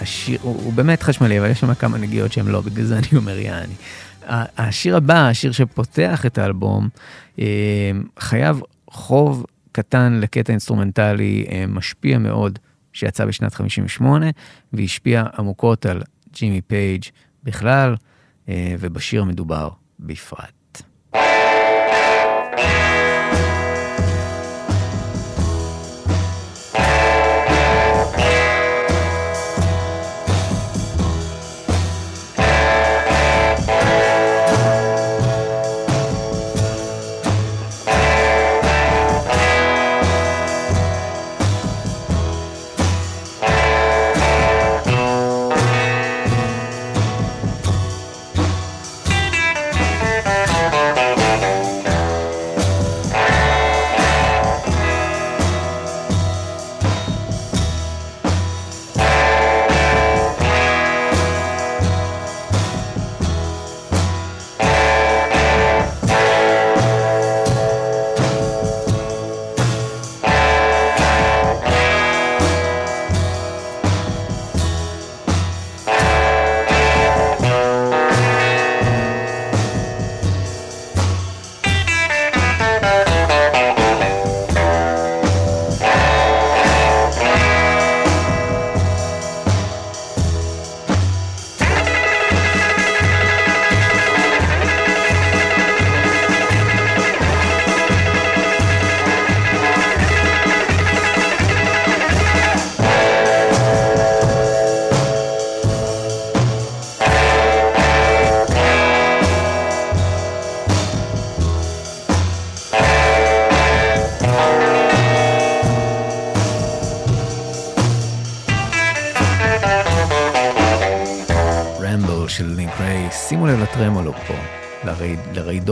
השיר, 0.00 0.38
הוא, 0.42 0.62
הוא 0.64 0.72
באמת 0.72 1.02
חשמלי, 1.02 1.38
אבל 1.38 1.50
יש 1.50 1.60
שם 1.60 1.74
כמה 1.74 1.98
נגיעות 1.98 2.32
שהן 2.32 2.46
לא, 2.46 2.60
בגלל 2.60 2.84
זה 2.84 2.98
אני 2.98 3.06
אומר 3.16 3.38
יעני. 3.38 3.74
השיר 4.28 4.96
הבא, 4.96 5.28
השיר 5.28 5.52
שפותח 5.52 6.26
את 6.26 6.38
האלבום, 6.38 6.88
אה, 7.38 7.90
חייב 8.18 8.60
חוב 8.90 9.46
קטן 9.72 10.18
לקטע 10.22 10.52
אינסטרומנטלי 10.52 11.46
אה, 11.50 11.64
משפיע 11.68 12.18
מאוד, 12.18 12.58
שיצא 12.92 13.24
בשנת 13.24 13.54
58, 13.54 14.26
והשפיע 14.72 15.24
עמוקות 15.38 15.86
על 15.86 16.02
ג'ימי 16.32 16.60
פייג' 16.60 17.04
בכלל, 17.44 17.96
אה, 18.48 18.74
ובשיר 18.78 19.22
המדובר 19.22 19.68
בפרט. 20.00 20.57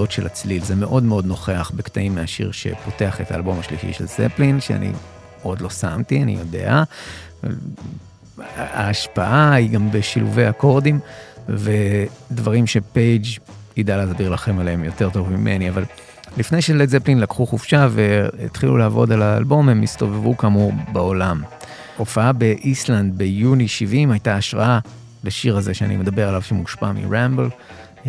לרעידות 0.06 0.12
של 0.12 0.26
הצליל, 0.26 0.64
זה 0.64 0.74
מאוד 0.74 1.02
מאוד 1.02 1.26
נוכח 1.26 1.72
בקטעים 1.74 2.14
מהשיר 2.14 2.52
שפותח 2.52 3.20
את 3.20 3.30
האלבום 3.30 3.58
השלישי 3.58 3.92
של 3.92 4.06
זפלין, 4.06 4.60
שאני 4.60 4.92
עוד 5.42 5.60
לא 5.60 5.70
שמתי, 5.70 6.22
אני 6.22 6.36
יודע. 6.38 6.82
ההשפעה 8.56 9.54
היא 9.54 9.70
גם 9.70 9.90
בשילובי 9.90 10.48
אקורדים, 10.48 11.00
ודברים 11.48 12.66
שפייג' 12.66 13.26
ידע 13.76 13.96
להסביר 13.96 14.30
לכם 14.30 14.58
עליהם 14.58 14.84
יותר 14.84 15.10
טוב 15.10 15.30
ממני, 15.30 15.70
אבל 15.70 15.84
לפני 16.36 16.62
שלד 16.62 16.88
זפלין 16.88 17.20
לקחו 17.20 17.46
חופשה 17.46 17.88
והתחילו 17.90 18.76
לעבוד 18.76 19.12
על 19.12 19.22
האלבום, 19.22 19.68
הם 19.68 19.82
הסתובבו 19.82 20.36
כאמור 20.36 20.72
בעולם. 20.92 21.42
הופעה 21.96 22.32
באיסלנד 22.32 23.18
ביוני 23.18 23.68
70 23.68 24.10
הייתה 24.10 24.36
השראה 24.36 24.78
לשיר 25.24 25.56
הזה 25.56 25.74
שאני 25.74 25.96
מדבר 25.96 26.28
עליו 26.28 26.42
שמושפע 26.42 26.92
מרמבל, 26.92 27.48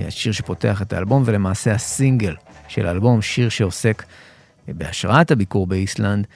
השיר 0.06 0.32
שפותח 0.32 0.82
את 0.82 0.94
האלבום, 0.94 1.24
ולמעשה 1.26 1.74
הסינגל 1.74 2.36
של 2.68 2.88
האלבום, 2.88 3.22
שיר 3.22 3.50
שעוסק 3.50 4.04
בהשראת 4.68 5.32
הביקור 5.32 5.68
באיסלנד, 5.68 6.28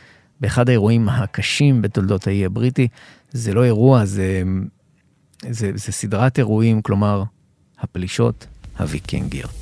באחד 0.41 0.69
האירועים 0.69 1.09
הקשים 1.09 1.81
בתולדות 1.81 2.27
האי 2.27 2.45
הבריטי. 2.45 2.87
זה 3.31 3.53
לא 3.53 3.63
אירוע, 3.63 4.05
זה, 4.05 4.43
זה, 5.49 5.71
זה 5.75 5.91
סדרת 5.91 6.37
אירועים, 6.37 6.81
כלומר, 6.81 7.23
הפלישות 7.79 8.47
הוויקינגיות. 8.79 9.60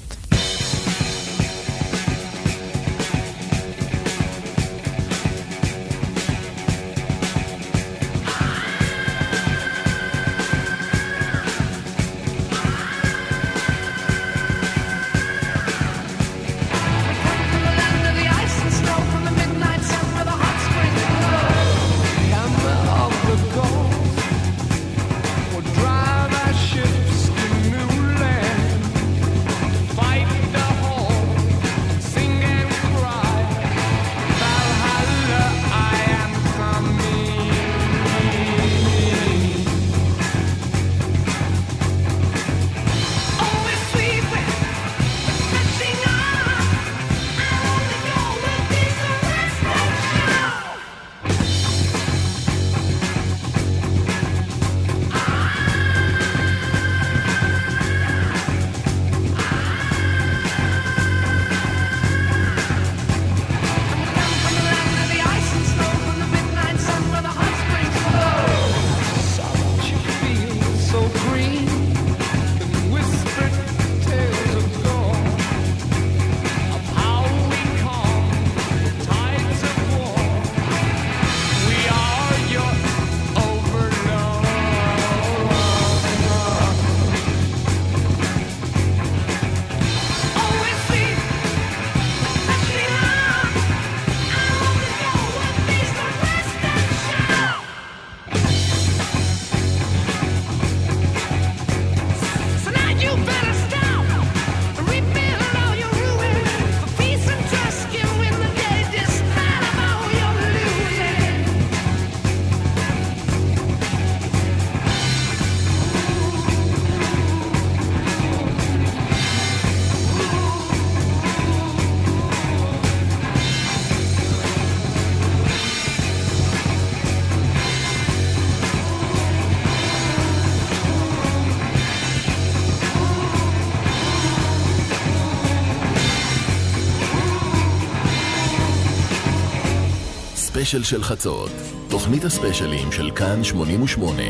הספיישל 140.69 140.83
של 140.83 141.03
חצות, 141.03 141.51
תוכנית 141.89 142.23
הספיישלים 142.23 142.91
של 142.91 143.11
כאן 143.15 143.43
88 143.43 144.23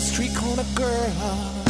street 0.00 0.34
corner 0.34 0.64
girl. 0.74 1.69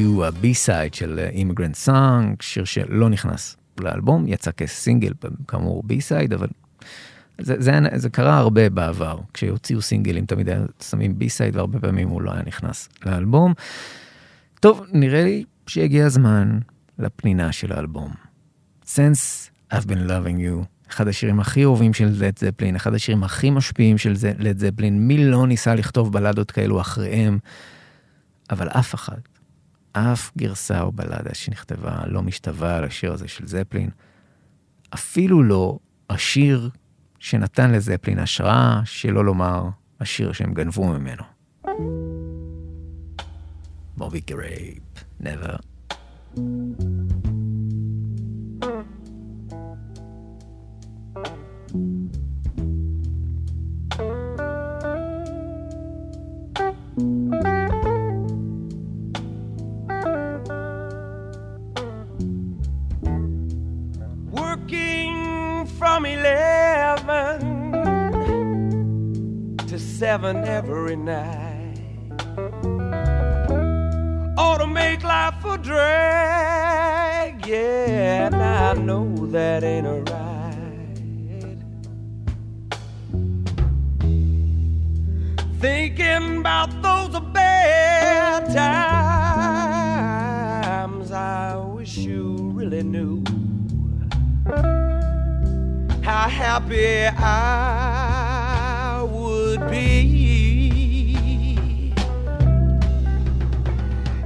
הביאו 0.00 0.24
ה 0.24 0.34
B-side 0.34 0.94
של 0.94 1.18
אה, 1.18 1.28
Immigrant 1.28 1.74
Song, 1.74 2.42
שיר 2.42 2.64
שלא 2.64 3.08
נכנס 3.08 3.56
לאלבום, 3.80 4.24
יצא 4.26 4.50
כסינגל, 4.50 5.12
כאמור 5.48 5.82
B-side, 5.82 6.32
אבל 6.32 6.48
זה, 7.38 7.54
זה, 7.58 7.80
זה, 7.90 7.98
זה 7.98 8.10
קרה 8.10 8.38
הרבה 8.38 8.70
בעבר, 8.70 9.18
כשהוציאו 9.34 9.82
סינגלים 9.82 10.26
תמיד 10.26 10.48
היה 10.48 10.60
שמים 10.82 11.18
B-side 11.18 11.56
והרבה 11.56 11.80
פעמים 11.80 12.08
הוא 12.08 12.22
לא 12.22 12.32
היה 12.32 12.42
נכנס 12.46 12.88
לאלבום. 13.06 13.54
טוב, 14.60 14.86
נראה 14.92 15.24
לי 15.24 15.44
שהגיע 15.66 16.06
הזמן 16.06 16.58
לפנינה 16.98 17.52
של 17.52 17.72
האלבום. 17.72 18.12
Since 18.84 19.50
I've 19.72 19.86
Been 19.86 20.08
Loving 20.08 20.38
You, 20.38 20.64
אחד 20.90 21.08
השירים 21.08 21.40
הכי 21.40 21.64
אהובים 21.64 21.94
של 21.94 22.08
לד 22.18 22.38
זפלין, 22.38 22.76
אחד 22.76 22.94
השירים 22.94 23.24
הכי 23.24 23.50
משפיעים 23.50 23.98
של 23.98 24.14
לד 24.38 24.58
זפלין, 24.58 25.08
מי 25.08 25.24
לא 25.24 25.46
ניסה 25.46 25.74
לכתוב 25.74 26.12
בלדות 26.12 26.50
כאלו 26.50 26.80
אחריהם, 26.80 27.38
אבל 28.50 28.68
אף 28.68 28.94
אחד 28.94 29.18
אף 29.92 30.30
גרסה 30.38 30.82
או 30.82 30.92
בלדה 30.92 31.34
שנכתבה 31.34 32.00
לא 32.06 32.22
משתווה 32.22 32.76
על 32.76 32.84
השיר 32.84 33.12
הזה 33.12 33.28
של 33.28 33.46
זפלין. 33.46 33.90
אפילו 34.94 35.42
לא 35.42 35.78
השיר 36.10 36.70
שנתן 37.18 37.70
לזפלין 37.70 38.18
השראה, 38.18 38.80
שלא 38.84 39.24
לומר 39.24 39.68
השיר 40.00 40.32
שהם 40.32 40.54
גנבו 40.54 40.88
ממנו. 40.88 41.22
מובי 43.96 44.20
גרייפ, 44.20 44.82
Never. 45.22 45.56
seven 70.10 70.38
every 70.44 70.96
night. 70.96 71.78
Ought 74.36 74.58
to 74.58 74.66
make 74.66 75.04
life 75.04 75.44
a 75.44 75.56
drag, 75.56 77.46
yeah, 77.46 78.26
and 78.26 78.34
I 78.34 78.72
know 78.72 79.14
that 79.28 79.62
ain't 79.62 79.86
a 79.86 80.02
right. 80.10 81.58
Thinking 85.60 86.38
about 86.38 86.70
those 86.82 87.20
bad 87.32 88.52
times, 90.82 91.12
I 91.12 91.54
wish 91.56 91.96
you 91.98 92.50
really 92.52 92.82
knew 92.82 93.22
how 96.02 96.28
happy 96.28 97.06
I 97.06 97.99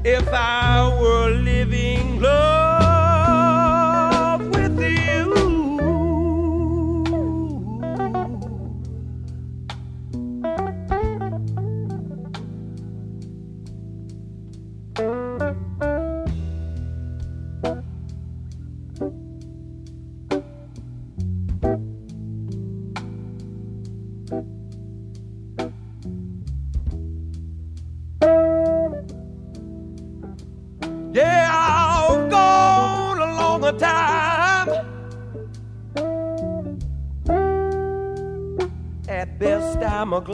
if 0.05 0.29
I 0.29 0.95
were 1.01 1.31
living 1.31 2.21
love. 2.21 2.54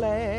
glad. 0.01 0.30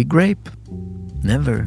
מובי 0.00 0.08
גרייפ, 0.08 0.38
Never. 1.22 1.60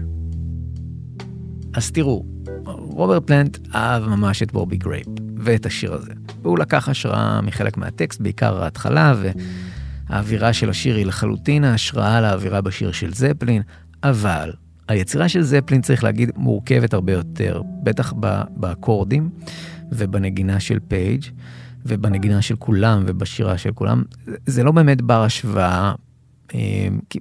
אז 1.73 1.91
תראו, 1.91 2.25
רוברט 2.65 3.27
פלנט 3.27 3.57
אהב 3.75 4.03
ממש 4.03 4.43
את 4.43 4.51
מובי 4.51 4.77
גרייפ 4.77 5.07
ואת 5.37 5.65
השיר 5.65 5.93
הזה. 5.93 6.11
והוא 6.41 6.59
לקח 6.59 6.89
השראה 6.89 7.41
מחלק 7.41 7.77
מהטקסט, 7.77 8.21
בעיקר 8.21 8.63
ההתחלה, 8.63 9.13
והאווירה 10.09 10.53
של 10.53 10.69
השיר 10.69 10.95
היא 10.95 11.05
לחלוטין 11.05 11.63
ההשראה 11.63 12.21
לאווירה 12.21 12.61
בשיר 12.61 12.91
של 12.91 13.13
זפלין, 13.13 13.61
אבל 14.03 14.51
היצירה 14.87 15.29
של 15.29 15.41
זפלין, 15.41 15.81
צריך 15.81 16.03
להגיד, 16.03 16.31
מורכבת 16.35 16.93
הרבה 16.93 17.13
יותר, 17.13 17.61
בטח 17.83 18.13
באקורדים 18.55 19.29
ובנגינה 19.91 20.59
של 20.59 20.79
פייג' 20.87 21.23
ובנגינה 21.85 22.41
של 22.41 22.55
כולם 22.55 23.03
ובשירה 23.07 23.57
של 23.57 23.71
כולם. 23.71 24.03
זה 24.45 24.63
לא 24.63 24.71
באמת 24.71 25.01
בר 25.01 25.23
השוואה. 25.23 25.93
אה, 26.55 26.59
כי- 27.09 27.19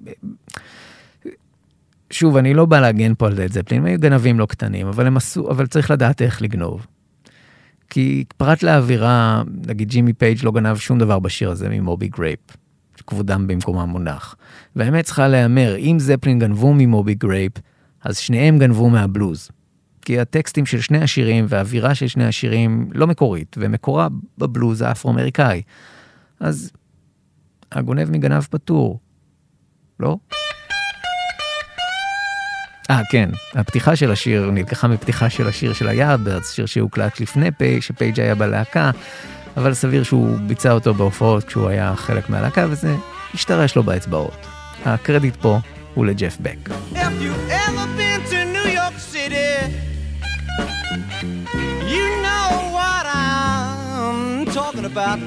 שוב, 2.13 2.37
אני 2.37 2.55
לא 2.55 2.67
בא 2.67 2.81
להגן 2.81 3.13
פה 3.19 3.27
על 3.27 3.43
לד 3.43 3.53
זפלין, 3.53 3.81
הם 3.81 3.87
היו 3.87 3.99
גנבים 4.01 4.39
לא 4.39 4.47
קטנים, 4.47 4.87
אבל 4.87 5.07
הם 5.07 5.17
עשו, 5.17 5.51
אבל 5.51 5.67
צריך 5.67 5.91
לדעת 5.91 6.23
איך 6.23 6.43
לגנוב. 6.43 6.87
כי 7.91 8.25
פרט 8.37 8.63
לאווירה, 8.63 9.43
נגיד 9.67 9.89
ג'ימי 9.89 10.13
פייג' 10.13 10.45
לא 10.45 10.53
גנב 10.53 10.77
שום 10.77 10.99
דבר 10.99 11.19
בשיר 11.19 11.51
הזה 11.51 11.69
ממובי 11.69 12.09
גרייפ, 12.09 12.41
שכבודם 12.97 13.47
במקומם 13.47 13.89
מונח. 13.89 14.37
והאמת 14.77 15.05
צריכה 15.05 15.29
להיאמר, 15.29 15.77
אם 15.77 15.97
זפלין 16.01 16.39
גנבו 16.39 16.75
ממובי 16.75 17.15
גרייפ, 17.15 17.53
אז 18.05 18.19
שניהם 18.19 18.59
גנבו 18.59 18.91
מהבלוז. 18.91 19.51
כי 20.03 20.21
הטקסטים 20.21 20.67
של 20.67 20.81
שני 20.81 20.99
השירים 20.99 21.47
והאווירה 21.49 21.95
של 21.95 22.07
שני 22.07 22.25
השירים 22.25 22.91
לא 22.95 23.07
מקורית, 23.07 23.57
ומקורה 23.59 24.09
בבלוז 24.39 24.83
האפרו-אמריקאי. 24.83 25.63
אז 26.41 26.73
הגונב 27.73 28.11
מגנב 28.11 28.43
פטור, 28.43 29.01
לא? 30.01 30.17
אה, 32.93 33.01
כן, 33.11 33.31
הפתיחה 33.55 33.97
של 33.97 34.11
השיר 34.11 34.51
נלקחה 34.51 34.89
מפתיחה 34.89 35.31
של 35.31 35.49
השיר 35.49 35.73
של 35.73 35.89
היארדבירדס, 35.89 36.53
שיר 36.53 36.67
שהוקלט 36.67 37.21
לפני 37.21 37.51
פייג', 37.51 37.83
שפייג' 37.83 38.21
היה 38.21 38.35
בלהקה, 38.35 38.91
אבל 39.57 39.75
סביר 39.75 40.03
שהוא 40.03 40.39
ביצע 40.47 40.73
אותו 40.73 40.95
בהופעות 40.95 41.45
כשהוא 41.45 41.69
היה 41.69 41.93
חלק 41.97 42.31
מהלהקה, 42.31 42.67
וזה 42.71 42.95
השתרש 43.35 43.77
לו 43.77 43.83
באצבעות. 43.83 44.47
הקרדיט 44.85 45.37
פה 45.37 45.59
הוא 45.95 46.07
לג'ף 46.07 46.37
בק. 46.41 46.69
About. 54.93 55.21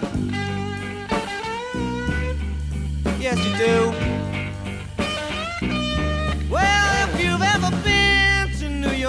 Yes, 3.24 3.40
you 3.46 3.54
do. 3.58 4.05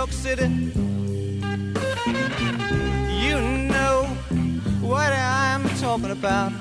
York 0.07 0.13
City, 0.13 0.47
you 3.11 3.41
know 3.41 4.05
what 4.81 5.13
I'm 5.13 5.69
talking 5.81 6.13
about. 6.13 6.53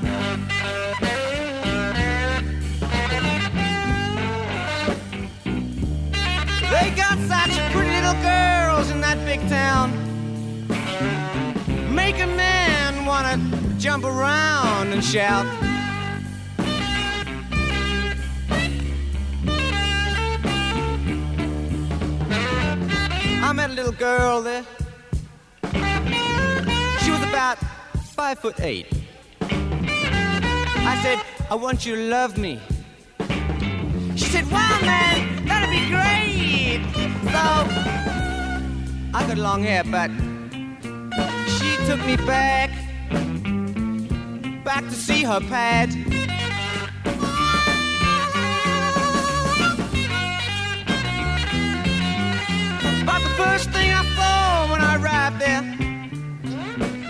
They 6.72 6.90
got 6.96 7.20
such 7.28 7.56
pretty 7.72 7.92
little 7.92 8.20
girls 8.24 8.90
in 8.90 9.02
that 9.02 9.24
big 9.26 9.42
town. 9.48 9.92
Make 11.94 12.20
a 12.20 12.28
man 12.28 13.06
wanna 13.06 13.38
jump 13.78 14.06
around 14.06 14.92
and 14.92 15.04
shout. 15.04 15.46
Met 23.56 23.70
a 23.70 23.74
little 23.74 23.94
girl 23.94 24.42
there. 24.42 24.66
She 27.02 27.12
was 27.12 27.24
about 27.24 27.58
five 28.14 28.38
foot 28.40 28.60
eight. 28.60 28.88
I 29.42 31.00
said, 31.02 31.22
I 31.50 31.56
want 31.56 31.86
you 31.86 31.96
to 31.96 32.02
love 32.10 32.38
me. 32.38 32.60
She 34.16 34.26
said, 34.26 34.46
wow, 34.52 34.78
man, 34.82 35.46
that'd 35.46 35.70
be 35.70 35.88
great. 35.88 36.82
So, 37.32 37.44
I 39.14 39.26
got 39.26 39.38
long 39.38 39.64
hair, 39.64 39.86
but 39.86 40.12
she 41.48 41.78
took 41.88 42.06
me 42.06 42.18
back, 42.28 42.72
back 44.66 44.84
to 44.84 44.96
see 44.96 45.24
her 45.24 45.40
pad. 45.40 45.92
First 53.38 53.70
thing 53.72 53.92
I 53.92 54.04
saw 54.16 54.72
when 54.72 54.82
I 54.82 54.96
arrived 54.98 55.40
there 55.40 55.64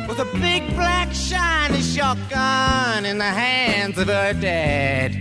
was 0.08 0.20
a 0.20 0.26
big 0.40 0.68
black 0.76 1.14
shiny 1.14 1.82
shotgun 1.82 3.06
in 3.06 3.18
the 3.18 3.24
hands 3.24 3.98
of 3.98 4.08
her 4.08 4.34
dad. 4.34 5.12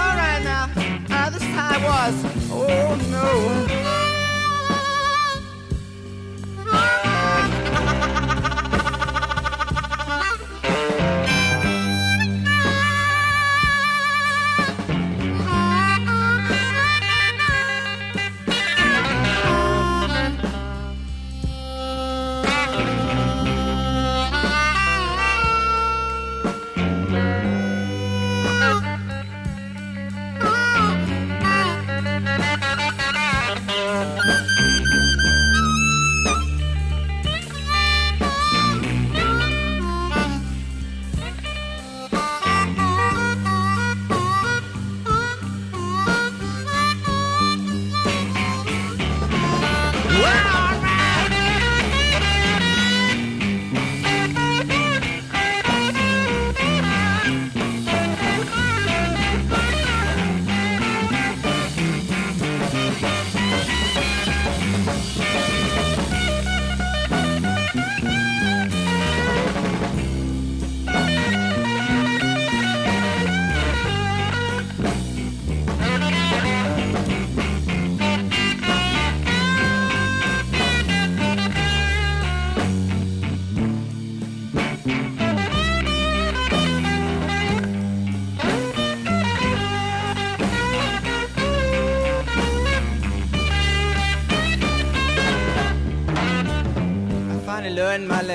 All 0.00 0.14
right 0.22 0.42
now, 0.42 0.70
uh, 1.10 1.30
this 1.30 1.42
is 1.42 1.48
how 1.48 1.70
was. 1.84 2.24
Oh 2.50 2.96
no. 3.10 4.05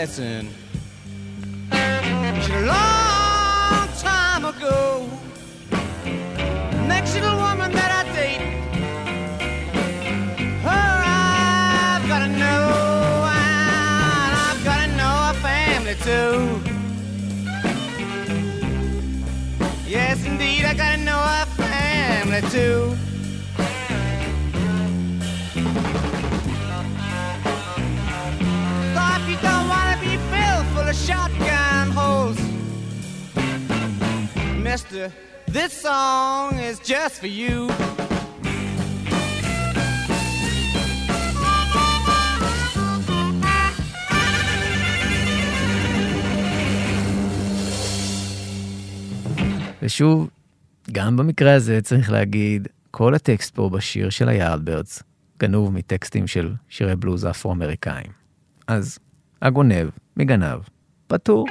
Lesson. 0.02 0.51
ושוב, 49.92 50.30
גם 50.92 51.18
במקרה 51.18 51.54
הזה 51.54 51.82
צריך 51.82 52.12
להגיד, 52.12 52.68
כל 52.92 53.16
הטקסט 53.16 53.56
פה 53.56 53.70
בשיר 53.70 54.10
של 54.10 54.30
היארדברדס 54.30 55.04
גנוב 55.40 55.74
מטקסטים 55.74 56.28
של 56.28 56.54
שירי 56.70 56.96
בלוז 56.96 57.26
אפרו-אמריקאים. 57.26 58.12
אז 58.68 59.00
הגונב 59.42 59.90
מגנב 60.18 60.60
פטור. 61.08 61.46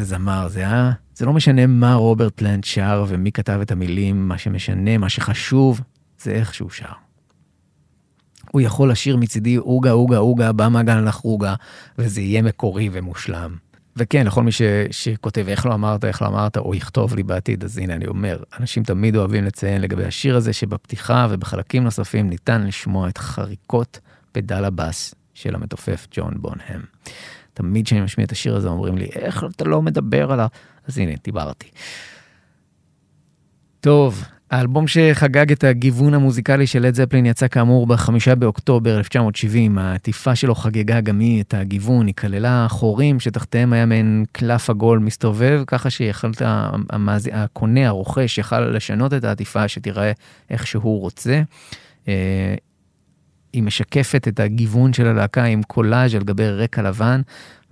איזה 0.00 0.04
זמר 0.04 0.48
זה, 0.48 0.66
אה? 0.66 0.92
זה 1.14 1.26
לא 1.26 1.32
משנה 1.32 1.66
מה 1.66 1.94
רוברט 1.94 2.32
פלנט 2.36 2.64
שר 2.64 3.04
ומי 3.08 3.32
כתב 3.32 3.58
את 3.62 3.70
המילים, 3.70 4.28
מה 4.28 4.38
שמשנה, 4.38 4.98
מה 4.98 5.08
שחשוב, 5.08 5.80
זה 6.18 6.30
איך 6.30 6.54
שהוא 6.54 6.70
שר. 6.70 6.92
הוא 8.50 8.60
יכול 8.60 8.90
לשיר 8.90 9.16
מצידי 9.16 9.58
אוגה, 9.58 9.90
אוגה, 9.90 10.18
אוגה, 10.18 10.52
במעגל 10.52 11.00
לחרוגה, 11.00 11.54
וזה 11.98 12.20
יהיה 12.20 12.42
מקורי 12.42 12.88
ומושלם. 12.92 13.56
וכן, 13.96 14.26
לכל 14.26 14.42
מי 14.42 14.52
ש, 14.52 14.62
שכותב 14.90 15.44
איך 15.48 15.66
לא 15.66 15.74
אמרת, 15.74 16.04
איך 16.04 16.22
לא 16.22 16.26
אמרת, 16.26 16.56
או 16.56 16.74
יכתוב 16.74 17.14
לי 17.14 17.22
בעתיד, 17.22 17.64
אז 17.64 17.78
הנה 17.78 17.94
אני 17.94 18.06
אומר, 18.06 18.42
אנשים 18.60 18.82
תמיד 18.82 19.16
אוהבים 19.16 19.44
לציין 19.44 19.80
לגבי 19.80 20.04
השיר 20.04 20.36
הזה, 20.36 20.52
שבפתיחה 20.52 21.26
ובחלקים 21.30 21.84
נוספים 21.84 22.30
ניתן 22.30 22.66
לשמוע 22.66 23.08
את 23.08 23.18
חריקות 23.18 24.00
פדל 24.32 24.64
הבאס 24.64 25.14
של 25.34 25.54
המתופף 25.54 26.06
ג'ון 26.10 26.34
בונהם. 26.36 26.82
תמיד 27.54 27.86
כשאני 27.86 28.00
משמיע 28.00 28.24
את 28.24 28.32
השיר 28.32 28.56
הזה 28.56 28.68
אומרים 28.68 28.98
לי, 28.98 29.06
איך 29.14 29.44
אתה 29.56 29.64
לא 29.64 29.82
מדבר 29.82 30.32
עליו? 30.32 30.46
אז 30.88 30.98
הנה, 30.98 31.12
דיברתי. 31.24 31.68
טוב, 33.80 34.24
האלבום 34.50 34.88
שחגג 34.88 35.52
את 35.52 35.64
הגיוון 35.64 36.14
המוזיקלי 36.14 36.66
של 36.66 36.86
לד 36.86 36.94
זפלין 36.94 37.26
יצא 37.26 37.48
כאמור 37.48 37.86
בחמישה 37.86 38.34
באוקטובר 38.34 38.98
1970. 38.98 39.78
העטיפה 39.78 40.34
שלו 40.34 40.54
חגגה 40.54 41.00
גם 41.00 41.20
היא 41.20 41.42
את 41.42 41.54
הגיוון, 41.54 42.06
היא 42.06 42.14
כללה 42.14 42.66
חורים 42.70 43.20
שתחתיהם 43.20 43.72
היה 43.72 43.86
מעין 43.86 44.24
קלף 44.32 44.70
עגול 44.70 44.98
מסתובב, 44.98 45.62
ככה 45.66 45.90
שיכולת, 45.90 46.42
המאז... 46.90 47.30
הקונה, 47.32 47.86
הרוכש, 47.86 48.38
יכל 48.38 48.60
לשנות 48.60 49.14
את 49.14 49.24
העטיפה 49.24 49.68
שתיראה 49.68 50.12
איך 50.50 50.66
שהוא 50.66 51.00
רוצה. 51.00 51.42
היא 53.54 53.62
משקפת 53.62 54.28
את 54.28 54.40
הגיוון 54.40 54.92
של 54.92 55.06
הלהקה 55.06 55.44
עם 55.44 55.62
קולאז' 55.62 56.14
על 56.14 56.22
גבי 56.22 56.48
רקע 56.48 56.82
לבן, 56.82 57.20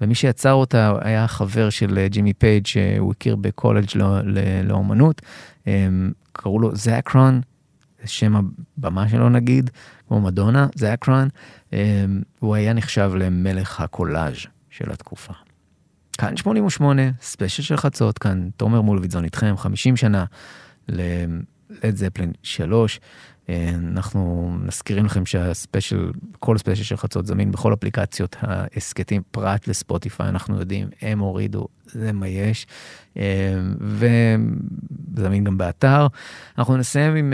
ומי 0.01 0.15
שיצר 0.15 0.53
אותה 0.53 0.93
היה 1.01 1.29
חבר 1.29 1.71
של 1.71 1.99
אה, 1.99 2.09
ג'ימי 2.09 2.33
פייג' 2.33 2.67
שהוא 2.67 3.13
הכיר 3.13 3.37
בקולג' 3.37 3.85
לא, 3.95 4.21
לא, 4.25 4.41
לאומנות. 4.65 5.23
אמ, 5.67 6.13
קראו 6.33 6.61
לו 6.61 6.77
זקרון, 6.77 7.41
שם 8.05 8.35
הבמה 8.37 9.09
שלו 9.09 9.29
נגיד, 9.29 9.71
כמו 10.09 10.21
מדונה, 10.21 10.67
זקרון. 10.75 11.29
אמ, 11.73 11.79
הוא 12.39 12.55
היה 12.55 12.73
נחשב 12.73 13.13
למלך 13.15 13.81
הקולאז' 13.81 14.47
של 14.71 14.93
התקופה. 14.93 15.33
כאן 16.19 16.37
88, 16.37 17.03
ספיישל 17.21 17.63
של 17.63 17.77
חצות, 17.77 18.19
כאן 18.19 18.49
תומר 18.57 18.81
מולביטזון 18.81 19.25
איתכם, 19.25 19.55
50 19.57 19.97
שנה 19.97 20.25
ללד 20.89 21.97
זפלין 21.97 22.33
3. 22.43 23.01
אנחנו 23.49 24.53
מזכירים 24.67 25.05
לכם 25.05 25.27
שהספיישל, 25.27 26.13
כל 26.39 26.59
ספיישל 26.59 26.85
של 26.85 26.97
חצות 26.97 27.27
זמין 27.27 27.53
בכל 27.53 27.75
אפליקציות 27.75 28.37
ההסכתים, 28.41 29.23
פרט 29.31 29.69
לספוטיפיי, 29.69 30.29
אנחנו 30.29 30.59
יודעים, 30.59 30.89
הם 31.03 31.19
הורידו, 31.19 31.69
זה 31.87 32.13
מה 32.13 32.29
יש, 32.29 32.67
וזמין 33.81 35.45
גם 35.45 35.59
באתר. 35.59 36.07
אנחנו 36.59 36.77
נסיים 36.77 37.15
עם 37.17 37.33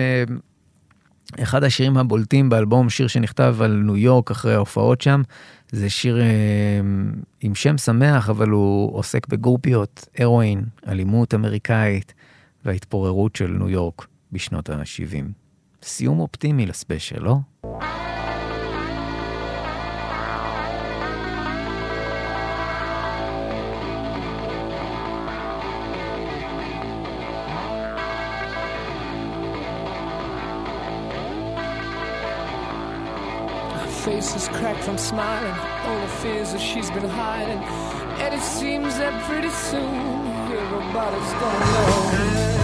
אחד 1.43 1.65
השירים 1.65 1.97
הבולטים 1.97 2.49
באלבום, 2.49 2.91
שיר 2.91 3.07
שנכתב 3.07 3.57
על 3.61 3.83
ניו 3.85 3.97
יורק 3.97 4.31
אחרי 4.31 4.55
ההופעות 4.55 5.01
שם. 5.01 5.23
זה 5.73 5.91
שיר 5.91 6.19
עם 7.41 7.55
שם 7.55 7.79
שמח, 7.79 8.31
אבל 8.31 8.49
הוא 8.49 8.97
עוסק 8.97 9.27
בגרופיות, 9.27 10.09
הרואין, 10.19 10.65
אלימות 10.89 11.35
אמריקאית 11.35 12.15
וההתפוררות 12.65 13.37
של 13.37 13.57
ניו 13.59 13.69
יורק 13.69 14.07
בשנות 14.33 14.71
ה-70. 14.71 15.48
סיום 15.84 16.20
אופטימי 16.20 16.66
לספיישל, 16.66 17.24
לא? 17.24 17.36
Her 33.76 33.88
face 34.06 34.36
is 34.40 34.48
cracked 34.58 34.84
from 34.88 34.98
smiling, 34.98 35.58
all 35.86 36.00
the 36.06 36.14
fears 36.22 36.50
that 36.54 36.64
she's 36.70 36.90
been 36.98 37.10
hiding. 37.24 37.62
And 38.24 38.32
it 38.34 38.44
seems 38.60 38.92
that 39.02 39.14
pretty 39.30 39.54
soon 39.70 40.28
everybody's 40.64 41.32
gonna 41.42 41.66
know. 41.74 42.57